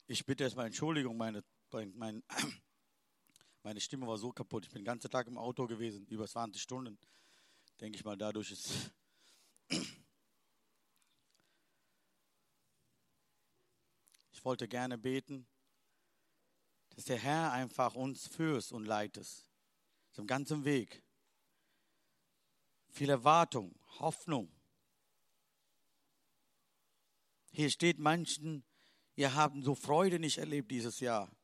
Ich 0.07 0.25
bitte 0.25 0.45
erstmal 0.45 0.67
Entschuldigung, 0.67 1.17
meine 1.17 1.43
anstrengend. 1.75 1.97
Mein, 1.97 2.23
meine 3.63 3.81
Stimme 3.81 4.07
war 4.07 4.19
so 4.19 4.33
kaputt. 4.33 4.65
Ich 4.65 4.71
bin 4.71 4.81
den 4.83 4.87
ganzen 4.87 5.11
Tag 5.11 5.27
im 5.27 5.39
Auto 5.39 5.67
gewesen, 5.67 6.07
über 6.07 6.27
20 6.27 6.61
Stunden. 6.61 6.99
Denke 7.81 7.99
ich 7.99 8.05
mal, 8.05 8.17
dadurch 8.17 8.51
ist. 8.53 8.91
Ich 14.37 14.47
wollte 14.47 14.69
gerne 14.69 14.99
beten, 14.99 15.47
dass 16.91 17.07
der 17.07 17.17
Herr 17.17 17.53
einfach 17.53 17.95
uns 17.95 18.27
führt 18.27 18.73
und 18.73 18.85
leitet. 18.85 19.27
Zum 20.13 20.27
ganzen 20.27 20.67
Weg. 20.67 21.03
Viel 22.91 23.09
Erwartung, 23.09 23.75
Hoffnung. 24.01 24.53
Hier 27.53 27.71
steht 27.71 27.99
manchen, 27.99 28.65
ihr 29.17 29.35
habt 29.35 29.65
so 29.65 29.75
Freude 29.75 30.19
nicht 30.19 30.37
erlebt 30.37 30.71
dieses 30.71 31.01
Jahr. 31.01 31.35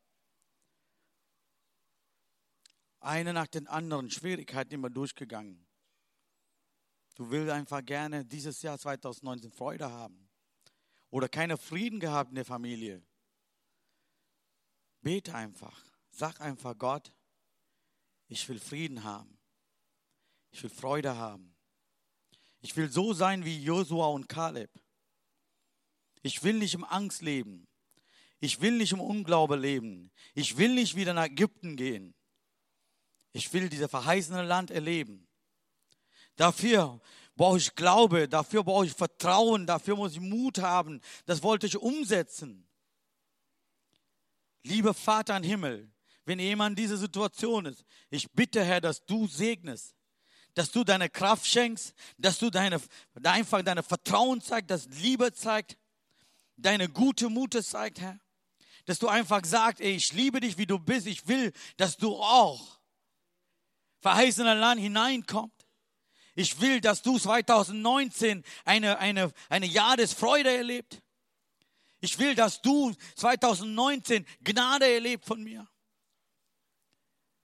Eine 3.00 3.32
nach 3.32 3.46
den 3.46 3.66
anderen 3.66 4.10
Schwierigkeiten 4.10 4.74
immer 4.74 4.90
durchgegangen. 4.90 5.66
Du 7.14 7.30
willst 7.30 7.50
einfach 7.50 7.84
gerne 7.84 8.24
dieses 8.24 8.62
Jahr 8.62 8.78
2019 8.78 9.50
Freude 9.50 9.90
haben. 9.90 10.28
Oder 11.10 11.28
keinen 11.28 11.58
Frieden 11.58 11.98
gehabt 11.98 12.30
in 12.30 12.36
der 12.36 12.44
Familie. 12.44 13.02
Bete 15.00 15.34
einfach. 15.34 15.84
Sag 16.10 16.40
einfach 16.40 16.76
Gott, 16.76 17.12
ich 18.28 18.48
will 18.48 18.60
Frieden 18.60 19.02
haben. 19.02 19.38
Ich 20.50 20.62
will 20.62 20.70
Freude 20.70 21.16
haben. 21.16 21.56
Ich 22.60 22.76
will 22.76 22.90
so 22.90 23.12
sein 23.12 23.44
wie 23.44 23.62
Josua 23.62 24.08
und 24.08 24.28
Kaleb. 24.28 24.70
Ich 26.22 26.42
will 26.42 26.58
nicht 26.58 26.74
im 26.74 26.84
Angst 26.84 27.22
leben. 27.22 27.66
Ich 28.38 28.60
will 28.60 28.76
nicht 28.76 28.92
im 28.92 29.00
Unglaube 29.00 29.56
leben. 29.56 30.10
Ich 30.34 30.56
will 30.58 30.74
nicht 30.74 30.96
wieder 30.96 31.14
nach 31.14 31.26
Ägypten 31.26 31.76
gehen. 31.76 32.14
Ich 33.32 33.52
will 33.52 33.68
dieses 33.68 33.90
verheißene 33.90 34.42
Land 34.42 34.70
erleben. 34.70 35.26
Dafür 36.36 37.00
brauche 37.36 37.58
ich 37.58 37.74
Glaube, 37.74 38.28
dafür 38.28 38.64
brauche 38.64 38.86
ich 38.86 38.92
Vertrauen, 38.92 39.66
dafür 39.66 39.96
muss 39.96 40.12
ich 40.12 40.20
Mut 40.20 40.58
haben. 40.58 41.00
Das 41.26 41.42
wollte 41.42 41.66
ich 41.66 41.76
umsetzen. 41.76 42.66
Lieber 44.62 44.94
Vater 44.94 45.36
im 45.36 45.42
Himmel, 45.42 45.90
wenn 46.24 46.38
jemand 46.38 46.78
in 46.78 46.84
dieser 46.84 46.96
Situation 46.96 47.66
ist, 47.66 47.84
ich 48.10 48.30
bitte, 48.32 48.62
Herr, 48.62 48.80
dass 48.80 49.04
du 49.06 49.26
segnest, 49.26 49.94
dass 50.54 50.70
du 50.70 50.84
deine 50.84 51.08
Kraft 51.08 51.46
schenkst, 51.46 51.94
dass 52.18 52.38
du 52.38 52.50
deine, 52.50 52.80
einfach 53.22 53.62
deine 53.62 53.82
Vertrauen 53.82 54.40
zeigst, 54.40 54.70
dass 54.70 54.86
Liebe 54.86 55.32
zeigt, 55.32 55.78
deine 56.56 56.88
gute 56.88 57.28
Mute 57.28 57.62
zeigt, 57.62 58.00
Herr. 58.00 58.18
Dass 58.86 58.98
du 58.98 59.08
einfach 59.08 59.44
sagst, 59.44 59.80
ey, 59.80 59.92
ich 59.92 60.12
liebe 60.12 60.40
dich, 60.40 60.58
wie 60.58 60.66
du 60.66 60.78
bist. 60.78 61.06
Ich 61.06 61.28
will, 61.28 61.52
dass 61.76 61.96
du 61.96 62.16
auch 62.16 62.79
verheißener 64.00 64.54
Land 64.54 64.80
hineinkommst. 64.80 65.66
Ich 66.34 66.60
will, 66.60 66.80
dass 66.80 67.02
du 67.02 67.18
2019 67.18 68.44
eine, 68.64 68.98
eine, 68.98 69.32
eine 69.48 69.66
Jahr 69.66 69.96
des 69.96 70.12
Freude 70.12 70.54
erlebt. 70.54 71.02
Ich 72.00 72.18
will, 72.18 72.34
dass 72.34 72.62
du 72.62 72.94
2019 73.16 74.26
Gnade 74.42 74.90
erlebt 74.90 75.26
von 75.26 75.42
mir. 75.42 75.68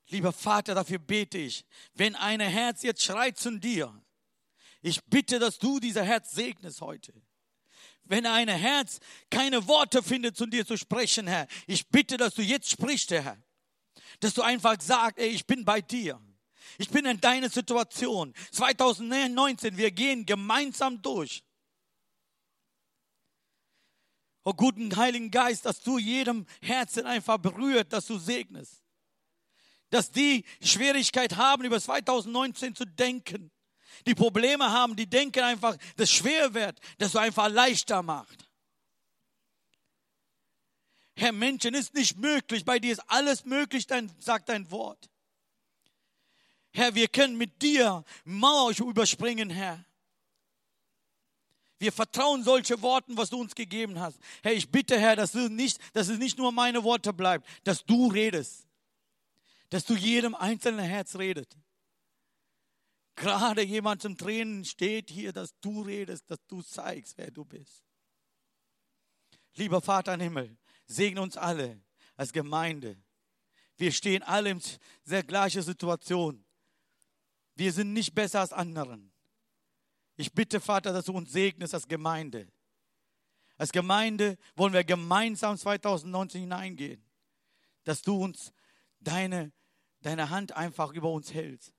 Lieber 0.08 0.32
Vater, 0.32 0.74
dafür 0.74 0.98
bete 0.98 1.38
ich. 1.38 1.64
Wenn 1.94 2.14
ein 2.14 2.40
Herz 2.40 2.82
jetzt 2.82 3.02
schreit 3.02 3.38
zu 3.38 3.58
dir, 3.58 3.92
ich 4.80 5.04
bitte, 5.04 5.38
dass 5.38 5.58
du 5.58 5.80
dieser 5.80 6.04
Herz 6.04 6.30
segnest 6.30 6.80
heute. 6.80 7.12
Wenn 8.04 8.24
ein 8.24 8.48
Herz 8.48 9.00
keine 9.30 9.66
Worte 9.66 10.02
findet, 10.02 10.36
zu 10.36 10.46
dir 10.46 10.64
zu 10.64 10.76
sprechen, 10.76 11.26
Herr, 11.26 11.48
ich 11.66 11.88
bitte, 11.88 12.16
dass 12.16 12.34
du 12.34 12.42
jetzt 12.42 12.70
sprichst, 12.70 13.10
Herr. 13.10 13.36
Dass 14.20 14.32
du 14.32 14.42
einfach 14.42 14.80
sagst, 14.80 15.18
ey, 15.18 15.28
ich 15.28 15.44
bin 15.44 15.64
bei 15.64 15.80
dir. 15.80 16.20
Ich 16.78 16.90
bin 16.90 17.06
in 17.06 17.20
deiner 17.20 17.48
Situation. 17.48 18.34
2019, 18.52 19.76
wir 19.76 19.90
gehen 19.90 20.26
gemeinsam 20.26 21.02
durch. 21.02 21.42
Oh 24.44 24.54
guten 24.54 24.94
Heiligen 24.96 25.30
Geist, 25.30 25.66
dass 25.66 25.80
du 25.80 25.98
jedem 25.98 26.46
Herzen 26.62 27.04
einfach 27.06 27.38
berührt, 27.38 27.92
dass 27.92 28.06
du 28.06 28.18
segnest 28.18 28.86
dass 29.90 30.10
die 30.10 30.44
Schwierigkeit 30.60 31.36
haben, 31.36 31.64
über 31.64 31.80
2019 31.80 32.74
zu 32.74 32.84
denken. 32.84 33.50
Die 34.06 34.14
Probleme 34.14 34.70
haben, 34.70 34.96
die 34.96 35.06
denken 35.06 35.42
einfach, 35.42 35.76
dass 35.96 36.10
schwer 36.10 36.54
wird, 36.54 36.78
dass 36.98 37.12
du 37.12 37.18
einfach 37.18 37.48
leichter 37.48 38.02
macht. 38.02 38.46
Herr, 41.18 41.32
Menschen 41.32 41.74
ist 41.74 41.94
nicht 41.94 42.18
möglich, 42.18 42.64
bei 42.64 42.78
dir 42.78 42.92
ist 42.92 43.02
alles 43.08 43.46
möglich, 43.46 43.86
dein, 43.86 44.12
sagt 44.18 44.50
dein 44.50 44.70
Wort. 44.70 45.08
Herr, 46.76 46.94
wir 46.94 47.08
können 47.08 47.36
mit 47.36 47.60
dir 47.60 48.04
Mauer 48.24 48.72
überspringen, 48.78 49.50
Herr. 49.50 49.84
Wir 51.78 51.92
vertrauen 51.92 52.44
solche 52.44 52.80
Worten, 52.80 53.16
was 53.16 53.30
du 53.30 53.40
uns 53.40 53.54
gegeben 53.54 53.98
hast. 53.98 54.18
Herr, 54.42 54.52
ich 54.52 54.70
bitte, 54.70 54.98
Herr, 54.98 55.16
dass, 55.16 55.32
du 55.32 55.48
nicht, 55.48 55.78
dass 55.92 56.08
es 56.08 56.18
nicht 56.18 56.38
nur 56.38 56.52
meine 56.52 56.84
Worte 56.84 57.12
bleibt, 57.12 57.46
dass 57.64 57.84
du 57.84 58.06
redest 58.08 58.66
dass 59.70 59.84
du 59.84 59.94
jedem 59.94 60.34
einzelnen 60.34 60.84
Herz 60.84 61.16
redet. 61.16 61.56
Gerade 63.16 63.62
jemand 63.62 64.02
zum 64.02 64.16
Tränen 64.16 64.64
steht 64.64 65.10
hier, 65.10 65.32
dass 65.32 65.58
du 65.60 65.82
redest, 65.82 66.30
dass 66.30 66.44
du 66.46 66.62
zeigst, 66.62 67.16
wer 67.16 67.30
du 67.30 67.44
bist. 67.44 67.82
Lieber 69.54 69.80
Vater 69.80 70.14
im 70.14 70.20
Himmel, 70.20 70.56
segne 70.86 71.22
uns 71.22 71.36
alle 71.36 71.80
als 72.16 72.32
Gemeinde. 72.32 73.02
Wir 73.78 73.90
stehen 73.92 74.22
alle 74.22 74.50
in 74.50 74.62
sehr 75.04 75.22
gleichen 75.22 75.62
Situation. 75.62 76.45
Wir 77.56 77.72
sind 77.72 77.92
nicht 77.92 78.14
besser 78.14 78.40
als 78.40 78.52
anderen. 78.52 79.10
Ich 80.16 80.32
bitte, 80.32 80.60
Vater, 80.60 80.92
dass 80.92 81.06
du 81.06 81.12
uns 81.12 81.32
segnest 81.32 81.74
als 81.74 81.88
Gemeinde. 81.88 82.48
Als 83.58 83.72
Gemeinde 83.72 84.36
wollen 84.54 84.72
wir 84.72 84.84
gemeinsam 84.84 85.56
2019 85.56 86.42
hineingehen. 86.42 87.02
Dass 87.84 88.02
du 88.02 88.22
uns 88.22 88.52
deine, 89.00 89.52
deine 90.00 90.30
Hand 90.30 90.52
einfach 90.52 90.92
über 90.92 91.10
uns 91.10 91.32
hältst 91.32 91.72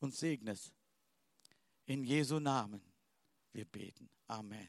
und 0.00 0.14
segnest. 0.14 0.72
In 1.86 2.04
Jesu 2.04 2.38
Namen 2.40 2.82
wir 3.52 3.64
beten. 3.64 4.08
Amen. 4.26 4.68